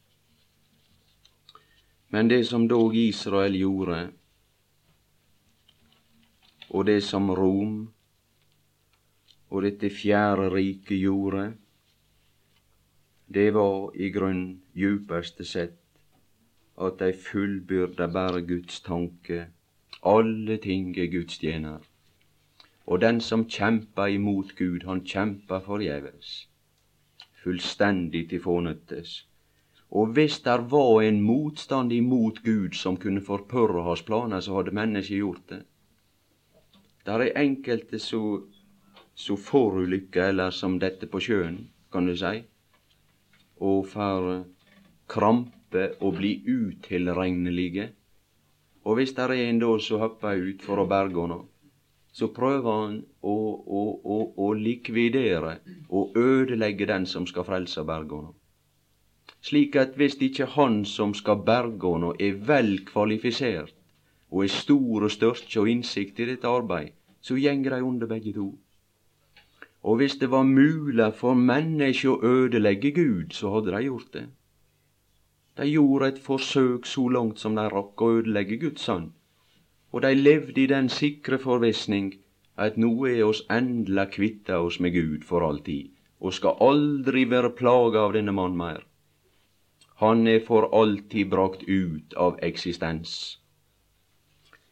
Men 2.10 2.28
det 2.28 2.44
som 2.48 2.68
dog 2.68 2.96
Israel 2.96 3.56
gjorde, 3.56 4.12
og 6.70 6.86
det 6.86 7.04
som 7.04 7.32
Rom 7.32 7.94
og 9.50 9.64
dette 9.64 9.90
fjerde 9.90 10.50
riket 10.52 11.00
gjorde, 11.00 11.54
det 13.28 13.54
var 13.56 13.96
i 13.96 14.10
grunn 14.12 14.62
djupeste 14.76 15.48
sett 15.48 15.81
at 16.78 17.00
dei 17.00 17.12
fullbyrda 17.14 18.08
bare 18.08 18.42
Guds 18.42 18.80
tanke. 18.82 19.48
Alle 20.04 20.58
ting 20.58 20.98
er 20.98 21.12
Guds 21.12 21.38
tjener. 21.38 21.80
Og 22.86 23.02
den 23.02 23.22
som 23.22 23.46
kjemper 23.46 24.08
imot 24.08 24.56
Gud, 24.56 24.86
han 24.86 25.04
kjemper 25.06 25.60
forgjeves. 25.60 26.48
Fullstendig 27.44 28.30
til 28.30 28.42
fånyttes. 28.42 29.26
Og 29.92 30.14
hvis 30.16 30.40
der 30.40 30.64
var 30.72 31.02
en 31.02 31.22
motstand 31.22 31.92
imot 31.92 32.44
Gud 32.44 32.74
som 32.74 32.98
kunne 32.98 33.22
forpurre 33.22 33.84
hans 33.84 34.02
planer, 34.02 34.40
så 34.40 34.56
hadde 34.56 34.72
mennesket 34.72 35.18
gjort 35.18 35.50
det. 35.50 35.64
Der 37.06 37.20
er 37.20 37.42
enkelte 37.42 38.00
så, 38.00 38.42
så 39.16 39.36
forulykker, 39.36 40.30
eller 40.30 40.50
som 40.50 40.80
dette 40.80 41.08
på 41.08 41.20
sjøen, 41.20 41.70
kan 41.92 42.08
du 42.08 42.16
si, 42.16 42.44
og 43.60 43.88
får 43.88 44.46
krampe 45.72 45.96
å 46.04 46.12
bli 46.12 46.42
utilregnelige. 46.46 47.92
Og 48.84 48.98
hvis 48.98 49.14
det 49.14 49.24
er 49.24 49.32
en 49.48 49.60
da 49.60 49.80
som 49.80 50.00
hopper 50.00 50.36
ut 50.36 50.62
for 50.62 50.80
å 50.80 50.88
berge 50.88 51.22
henne, 51.22 51.46
så 52.12 52.28
prøver 52.28 52.72
han 52.72 53.04
å, 53.22 53.36
å, 53.66 53.82
å, 54.04 54.34
å 54.36 54.54
likvidere 54.54 55.62
og 55.90 56.18
ødelegge 56.18 56.86
den 56.86 57.06
som 57.06 57.26
skal 57.26 57.46
frelse 57.46 57.80
og 57.82 57.88
berge 57.88 58.16
henne 58.16 58.34
slik 59.42 59.76
at 59.76 59.96
hvis 59.98 60.20
ikke 60.22 60.46
han 60.54 60.84
som 60.86 61.16
skal 61.18 61.40
berge 61.46 61.94
henne, 61.94 62.12
er 62.20 62.36
vel 62.46 62.84
kvalifisert 62.86 63.74
og 64.30 64.44
er 64.44 64.52
stor 64.54 65.06
og 65.08 65.12
størst 65.12 65.56
og 65.58 65.70
innsikt 65.70 66.20
i 66.20 66.28
dette 66.30 66.48
arbeid, 66.48 66.92
så 67.22 67.34
gjenger 67.36 67.74
de 67.74 67.82
under 67.82 68.08
begge 68.08 68.34
to. 68.36 68.52
Og 69.82 69.98
hvis 69.98 70.20
det 70.22 70.30
var 70.30 70.44
mulig 70.46 71.10
for 71.18 71.34
mennesket 71.34 72.12
å 72.12 72.22
ødelegge 72.22 72.92
Gud, 72.94 73.34
så 73.34 73.50
hadde 73.56 73.74
de 73.74 73.82
gjort 73.88 74.14
det. 74.14 74.28
De 75.60 75.68
gjorde 75.68 76.08
et 76.08 76.20
forsøk 76.24 76.86
så 76.88 77.08
langt 77.12 77.40
som 77.40 77.56
de 77.60 77.66
rakk 77.74 78.02
å 78.02 78.12
ødelegge 78.20 78.58
Guds 78.62 78.86
sønn, 78.88 79.10
og 79.92 80.06
de 80.06 80.12
levde 80.16 80.62
i 80.64 80.70
den 80.72 80.88
sikre 80.90 81.40
forvissning 81.42 82.14
at 82.66 82.78
nå 82.80 82.92
er 83.10 83.26
oss 83.26 83.42
endelig 83.52 84.08
kvitta 84.16 84.62
oss 84.64 84.80
med 84.80 84.96
Gud 84.96 85.26
for 85.28 85.44
alltid, 85.48 85.92
og 86.22 86.36
skal 86.38 86.62
aldri 86.64 87.26
være 87.28 87.52
plaga 87.58 88.06
av 88.08 88.16
denne 88.16 88.36
mann 88.38 88.56
mer. 88.58 88.86
Han 90.02 90.28
er 90.28 90.40
for 90.46 90.70
alltid 90.74 91.30
brakt 91.30 91.64
ut 91.68 92.14
av 92.18 92.40
eksistens. 92.42 93.38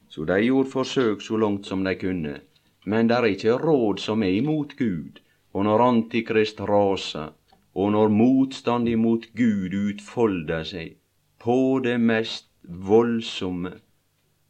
Så 0.10 0.26
de 0.26 0.40
gjorde 0.42 0.72
forsøk 0.72 1.22
så 1.22 1.38
langt 1.38 1.68
som 1.70 1.84
de 1.86 1.94
kunne, 2.00 2.40
men 2.86 3.10
det 3.10 3.18
er 3.18 3.28
ikke 3.34 3.58
råd 3.62 4.00
som 4.02 4.24
er 4.24 4.38
imot 4.40 4.78
Gud. 4.80 5.20
Og 5.54 5.66
når 5.66 5.82
Antikrist 5.82 6.60
raser, 6.62 7.34
og 7.74 7.92
når 7.92 8.10
motstand 8.10 8.90
imot 8.90 9.30
Gud 9.38 9.76
utfolder 9.78 10.64
seg 10.64 10.98
på 11.40 11.80
det 11.84 12.00
mest 12.02 12.50
voldsomme, 12.64 13.78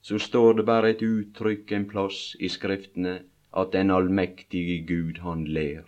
så 0.02 0.20
står 0.20 0.54
det 0.60 0.66
bare 0.66 0.94
et 0.94 1.04
uttrykk 1.06 1.72
en 1.76 1.86
plass 1.90 2.36
i 2.40 2.50
Skriftene 2.50 3.20
at 3.52 3.74
den 3.74 3.92
allmektige 3.92 4.80
Gud, 4.88 5.20
han 5.26 5.46
ler. 5.46 5.84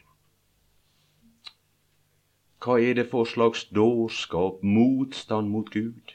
Hva 2.61 2.77
er 2.77 2.93
det 2.99 3.07
for 3.09 3.25
slags 3.25 3.63
dårskap, 3.73 4.61
motstand 4.61 5.49
mot 5.49 5.69
Gud? 5.73 6.13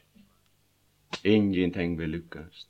Ingenting 1.25 1.97
vil 1.99 2.13
lykkes. 2.19 2.67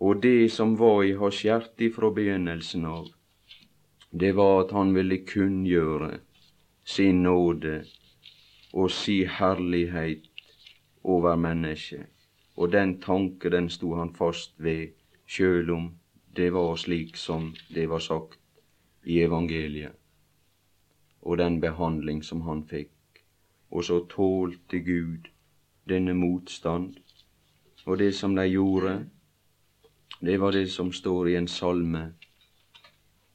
Og 0.00 0.22
det 0.22 0.52
som 0.52 0.76
var 0.78 1.02
i 1.02 1.14
hans 1.16 1.40
hjerte 1.44 1.88
fra 1.94 2.10
begynnelsen 2.14 2.84
av, 2.84 3.08
det 4.10 4.34
var 4.36 4.64
at 4.64 4.74
han 4.76 4.92
ville 4.94 5.22
kunngjøre 5.26 6.18
sin 6.88 7.22
nåde 7.22 7.84
og 8.72 8.90
si 8.90 9.24
herlighet 9.24 10.24
over 11.04 11.36
mennesket. 11.36 12.06
Og 12.56 12.72
den 12.72 13.00
tanke, 13.00 13.50
den 13.50 13.68
sto 13.70 13.94
han 13.94 14.14
fast 14.14 14.54
ved, 14.58 14.88
sjøl 15.26 15.70
om 15.70 15.90
det 16.36 16.52
var 16.52 16.76
slik 16.76 17.16
som 17.16 17.52
det 17.74 17.88
var 17.90 17.98
sagt 17.98 18.38
i 19.04 19.20
evangeliet 19.20 19.92
og 21.22 21.38
den 21.38 21.60
behandling 21.60 22.22
som 22.24 22.40
han 22.46 22.62
fikk. 22.64 23.20
Og 23.70 23.84
så 23.84 23.98
tålte 24.08 24.80
Gud 24.80 25.28
denne 25.88 26.14
motstand. 26.14 26.94
Og 27.84 27.98
det 27.98 28.14
som 28.14 28.36
de 28.36 28.46
gjorde, 28.48 28.94
det 30.20 30.40
var 30.40 30.56
det 30.56 30.70
som 30.72 30.92
står 30.92 31.28
i 31.28 31.36
en 31.36 31.48
salme, 31.48 32.14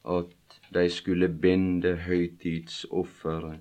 at 0.10 0.34
de 0.74 0.90
skulle 0.90 1.30
binde 1.30 1.96
høytidsofferet 1.96 3.60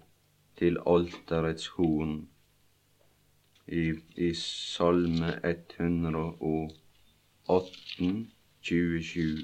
til 0.59 0.77
alterets 0.87 1.67
horn. 1.67 2.29
I, 3.67 3.93
i 4.17 4.35
Salme 4.35 5.49
118, 5.49 8.33
27. 8.61 9.39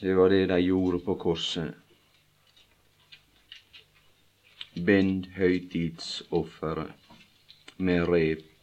Det 0.00 0.16
var 0.16 0.28
det 0.28 0.48
de 0.48 0.60
gjorde 0.62 1.00
på 1.04 1.14
korset. 1.14 1.74
Bind 4.86 5.24
høytidsofferet 5.36 6.92
med 7.78 8.08
rep 8.08 8.57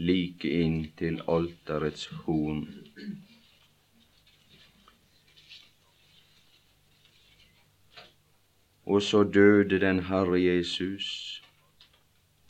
like 0.00 0.48
inn 0.48 0.78
til 0.98 1.20
alterets 1.28 2.06
horn. 2.22 2.64
Og 8.90 9.02
så 9.02 9.22
døde 9.22 9.80
den 9.80 10.04
Herre 10.10 10.40
Jesus, 10.42 11.42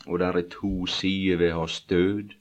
og 0.06 0.18
der 0.18 0.32
er 0.40 0.48
to 0.50 0.86
sider 0.86 1.36
ved 1.36 1.52
hans 1.52 1.80
død 1.80 2.40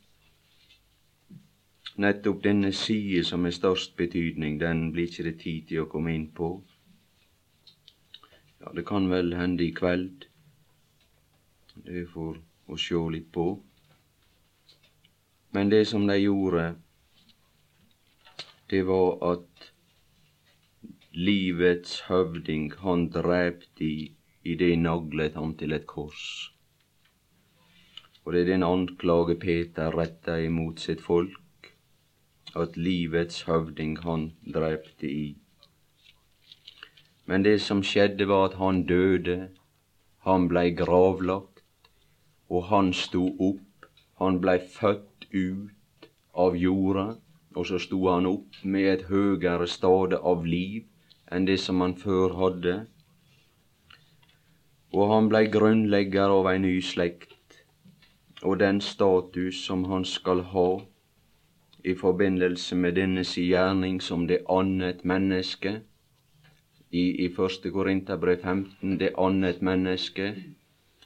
nettopp 2.00 2.44
denne 2.44 2.72
side 2.74 3.24
som 3.28 3.46
er 3.46 3.52
størst 3.52 3.96
betydning, 4.00 4.60
den 4.60 4.92
blir 4.92 5.10
ikke 5.10 5.24
det 5.28 5.40
tid 5.42 5.68
til 5.68 5.84
å 5.84 5.90
komme 5.92 6.14
inn 6.16 6.30
på. 6.36 6.52
Ja, 8.60 8.72
det 8.76 8.86
kan 8.88 9.10
vel 9.12 9.34
hende 9.36 9.66
i 9.66 9.74
kveld. 9.76 10.28
Det 11.88 12.06
får 12.14 12.40
å 12.72 12.78
sjå 12.80 13.02
litt 13.16 13.28
på. 13.36 13.48
Men 15.52 15.70
det 15.70 15.86
som 15.88 16.08
de 16.08 16.18
gjorde, 16.18 16.76
det 18.70 18.84
var 18.86 19.18
at 19.32 19.72
livets 21.14 22.00
høvding, 22.06 22.72
han 22.84 23.10
drepte 23.10 23.84
i, 23.84 24.56
det 24.60 24.76
naglet 24.80 25.36
han 25.36 25.56
til 25.58 25.74
et 25.74 25.88
kors. 25.90 26.54
Og 28.26 28.34
det 28.34 28.42
er 28.42 28.52
den 28.54 28.64
anklage 28.64 29.36
Peter 29.42 29.94
retta 29.98 30.38
imot 30.38 30.80
sitt 30.80 31.02
folk 31.02 31.72
at 32.56 32.78
livets 32.78 33.42
høvding 33.50 33.98
han 34.06 34.32
drepte 34.54 35.10
i. 35.10 35.36
Men 37.26 37.46
det 37.46 37.60
som 37.62 37.84
skjedde, 37.86 38.28
var 38.30 38.50
at 38.50 38.58
han 38.62 38.84
døde, 38.90 39.50
han 40.26 40.48
blei 40.50 40.70
gravlagt, 40.78 41.64
og 42.50 42.66
han 42.70 42.94
sto 42.94 43.28
opp, 43.50 43.90
han 44.22 44.42
blei 44.42 44.58
født 44.60 45.09
ut 45.34 46.10
av 46.34 46.56
jorda, 46.58 47.08
og 47.56 47.66
så 47.66 47.80
sto 47.82 48.00
han 48.08 48.28
opp 48.30 48.62
med 48.64 48.88
et 48.94 49.08
høgere 49.10 49.68
stade 49.68 50.20
av 50.32 50.46
liv 50.46 50.86
enn 51.32 51.46
det 51.50 51.58
som 51.62 51.82
han 51.84 51.96
før 51.98 52.36
hadde. 52.38 52.76
Og 54.94 55.12
han 55.14 55.28
blei 55.30 55.46
grunnlegger 55.54 56.34
av 56.34 56.50
ei 56.52 56.58
ny 56.62 56.78
slekt, 56.82 57.60
og 58.42 58.62
den 58.62 58.80
status 58.82 59.60
som 59.66 59.86
han 59.92 60.06
skal 60.06 60.42
ha, 60.54 60.70
i 61.84 61.94
forbindelse 61.96 62.76
med 62.76 62.98
denne 63.00 63.24
si 63.24 63.46
gjerning 63.52 64.00
som 64.04 64.26
det 64.28 64.42
annet 64.50 65.06
menneske. 65.08 65.80
I, 66.92 67.04
i 67.26 67.28
1. 67.30 67.70
Korinterbrev 67.72 68.42
15, 68.42 68.98
det 69.00 69.14
annet 69.18 69.62
menneske, 69.62 70.34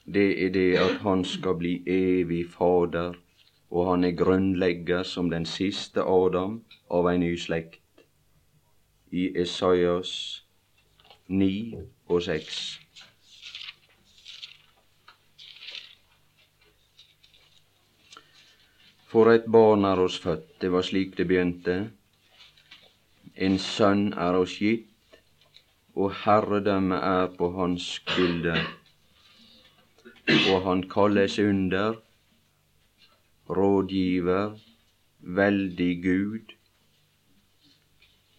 det 0.06 0.30
er 0.46 0.50
det 0.56 0.70
at 0.80 1.02
han 1.04 1.26
skal 1.28 1.58
bli 1.60 1.74
evig 1.88 2.46
Fader, 2.50 3.20
og 3.74 3.90
han 3.90 4.04
er 4.06 4.14
grunnlegger 4.18 5.04
som 5.04 5.32
den 5.34 5.46
siste 5.50 6.04
Adam 6.06 6.60
av 6.94 7.10
ei 7.10 7.18
ny 7.18 7.32
slekt. 7.42 7.82
I 9.10 9.32
Esaias 9.42 10.14
9 11.28 11.50
og 12.06 12.22
6. 12.22 12.62
For 19.10 19.34
et 19.34 19.50
barn 19.58 19.90
er 19.90 20.00
oss 20.06 20.20
født, 20.22 20.48
det 20.62 20.72
var 20.74 20.86
slik 20.86 21.18
det 21.18 21.28
begynte. 21.30 21.78
En 23.34 23.58
sønn 23.62 24.08
er 24.14 24.38
oss 24.38 24.56
gitt, 24.62 25.20
og 25.98 26.14
herredømmet 26.24 27.02
er 27.10 27.30
på 27.38 27.52
hans 27.58 27.90
skulder. 27.98 28.62
Og 30.30 30.66
han 30.66 30.82
kalles 30.90 31.38
under, 31.42 32.02
rådgiver, 33.50 34.60
veldig 35.20 35.92
Gud, 36.04 36.54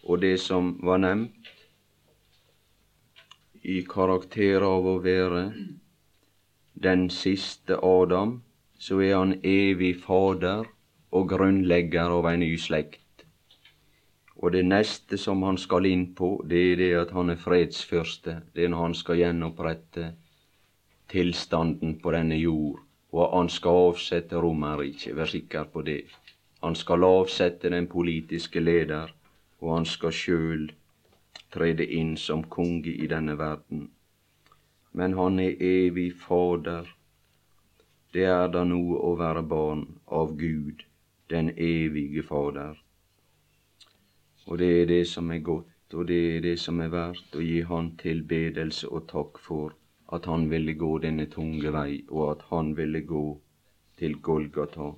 og 0.05 0.21
det 0.21 0.37
som 0.39 0.75
var 0.85 1.01
nevnt 1.01 1.49
i 3.65 3.79
karakter 3.89 4.61
av 4.61 4.85
å 4.85 4.99
være 5.01 5.47
den 6.85 7.07
siste 7.09 7.79
Adam, 7.81 8.41
så 8.77 8.99
er 9.01 9.15
han 9.15 9.33
evig 9.41 9.95
Fader 10.03 10.67
og 11.15 11.29
grunnlegger 11.31 12.13
av 12.19 12.27
ei 12.29 12.37
ny 12.41 12.51
slekt. 12.61 13.01
Og 14.35 14.51
det 14.53 14.65
neste 14.67 15.17
som 15.17 15.41
han 15.47 15.57
skal 15.57 15.87
inn 15.89 16.09
på, 16.13 16.35
det 16.45 16.61
er 16.73 16.81
det 16.81 16.91
at 16.99 17.13
han 17.15 17.31
er 17.33 17.41
fredsførste. 17.41 18.41
Det 18.53 18.65
er 18.65 18.73
når 18.73 18.83
han 18.83 18.97
skal 18.99 19.21
gjenopprette 19.21 20.11
tilstanden 21.09 21.95
på 22.03 22.13
denne 22.13 22.37
jord, 22.37 22.83
og 23.15 23.37
han 23.37 23.49
skal 23.49 23.81
avsette 23.89 24.41
Romerriket. 24.43 25.15
Vær 25.15 25.31
sikker 25.31 25.69
på 25.71 25.85
det. 25.87 26.01
Han 26.63 26.75
skal 26.75 27.03
avsette 27.07 27.71
den 27.71 27.87
politiske 27.87 28.59
leder, 28.59 29.13
og 29.61 29.73
han 29.77 29.85
skal 29.85 30.11
sjøl 30.11 30.67
trede 31.55 31.87
inn 31.99 32.15
som 32.19 32.43
konge 32.43 32.91
i 32.91 33.07
denne 33.07 33.37
verden. 33.39 33.87
Men 34.91 35.15
han 35.19 35.39
er 35.39 35.55
evig 35.59 36.11
Fader 36.19 36.91
det 38.15 38.23
er 38.31 38.45
da 38.47 38.61
noe 38.63 38.95
å 39.03 39.09
være 39.19 39.41
barn 39.51 39.81
av 40.17 40.29
Gud, 40.39 40.83
den 41.31 41.49
evige 41.51 42.21
Fader. 42.23 42.77
Og 44.47 44.61
det 44.61 44.69
er 44.75 44.85
det 44.91 45.01
som 45.11 45.33
er 45.35 45.41
godt, 45.49 45.73
og 45.93 46.07
det 46.11 46.19
er 46.35 46.45
det 46.45 46.53
som 46.63 46.79
er 46.85 46.93
verdt 46.93 47.35
å 47.35 47.43
gi 47.43 47.57
Han 47.71 47.89
tilbedelse 47.99 48.87
og 48.87 49.09
takk 49.11 49.41
for 49.47 49.75
at 50.15 50.25
Han 50.31 50.49
ville 50.49 50.73
gå 50.73 50.91
denne 51.03 51.25
tunge 51.31 51.71
vei, 51.75 52.03
og 52.09 52.31
at 52.31 52.45
Han 52.51 52.73
ville 52.77 53.01
gå 53.01 53.25
til 53.97 54.17
Golgata. 54.21 54.91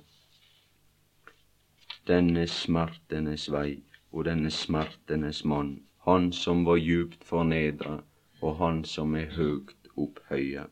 Denne 2.06 2.46
smertenes 2.46 3.50
vei 3.52 3.82
og 4.12 4.24
denne 4.30 4.50
smertenes 4.50 5.44
mann, 5.44 5.76
Han 6.06 6.32
som 6.32 6.64
var 6.64 6.80
djupt 6.80 7.24
fornedra, 7.24 8.00
og 8.42 8.56
Han 8.56 8.84
som 8.84 9.14
er 9.14 9.30
høgt 9.36 9.92
opphøya, 9.96 10.66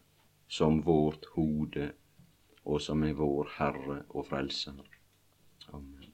som 0.49 0.83
vårt 0.87 1.27
hode 1.35 1.93
og 2.67 2.83
som 2.83 3.03
er 3.07 3.15
vår 3.15 3.51
Herre 3.59 4.01
og 4.11 4.27
Frelser. 4.27 4.79
Amen. 5.73 6.13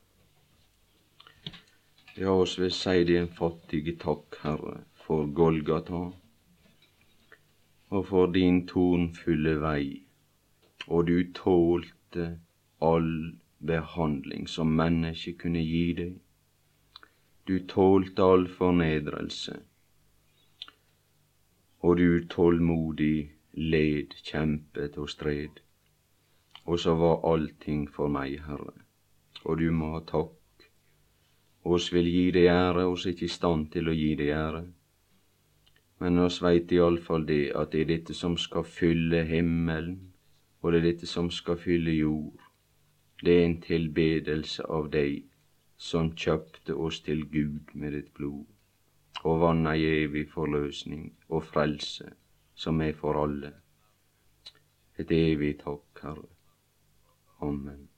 Ja, 2.16 2.34
oss 2.34 2.58
vil 2.60 2.72
si 2.76 3.04
det 3.08 3.16
en 3.18 3.30
fattige 3.32 3.96
takk, 4.00 4.36
Herre, 4.42 4.82
for 5.04 5.30
Golgata, 5.32 6.10
og 7.92 8.06
for 8.08 8.32
din 8.32 8.62
tornfulle 8.68 9.58
vei, 9.60 9.86
og 10.86 11.06
du 11.08 11.18
tålte 11.36 12.28
all 12.80 13.10
behandling 13.72 14.48
som 14.48 14.72
mennesket 14.78 15.38
kunne 15.42 15.64
gi 15.66 15.84
deg. 15.98 16.14
Du 17.48 17.58
tålte 17.74 18.24
all 18.24 18.48
fornedrelse, 18.56 19.58
og 21.82 21.96
du 22.00 22.24
tålmodig 22.32 23.30
led, 23.52 24.16
kjempet 24.24 24.98
og 24.98 25.10
stred. 25.10 25.60
Og 26.64 26.78
så 26.78 26.94
var 26.94 27.26
allting 27.26 27.88
for 27.90 28.08
meg, 28.08 28.38
Herre. 28.46 28.76
Og 29.44 29.58
du 29.58 29.70
må 29.74 29.96
ha 29.96 30.04
takk. 30.06 30.68
Oss 31.64 31.90
vil 31.92 32.06
gi 32.08 32.30
deg 32.34 32.46
ære, 32.54 32.86
oss 32.86 33.06
er 33.06 33.16
ikke 33.16 33.26
i 33.26 33.36
stand 33.36 33.72
til 33.74 33.90
å 33.90 33.96
gi 33.98 34.14
deg 34.18 34.30
ære. 34.38 34.62
Men 36.02 36.18
oss 36.18 36.40
veit 36.42 36.72
iallfall 36.74 37.26
det 37.28 37.52
at 37.58 37.70
det 37.72 37.80
er 37.84 37.90
dette 37.92 38.14
som 38.18 38.32
skal 38.44 38.64
fylle 38.66 39.20
himmelen, 39.28 40.00
og 40.62 40.72
det 40.72 40.80
er 40.80 40.86
dette 40.88 41.06
som 41.06 41.28
skal 41.30 41.60
fylle 41.62 41.94
jord. 41.94 42.40
Det 43.22 43.36
er 43.36 43.44
en 43.46 43.60
tilbedelse 43.62 44.66
av 44.78 44.88
deg 44.90 45.20
som 45.78 46.10
kjøpte 46.24 46.74
oss 46.74 46.98
til 47.06 47.22
Gud 47.30 47.70
med 47.78 47.94
ditt 47.94 48.10
blod, 48.18 48.50
og 49.22 49.40
vann 49.44 49.62
ei 49.70 49.78
evig 50.02 50.26
forløsning 50.34 51.06
og 51.28 51.46
frelse 51.52 52.10
som 52.64 52.82
er 52.82 52.98
for 52.98 53.22
alle. 53.22 53.54
Et 54.98 55.16
evig 55.22 55.54
takk, 55.62 56.02
Herre. 56.02 56.28
Amen. 57.42 57.91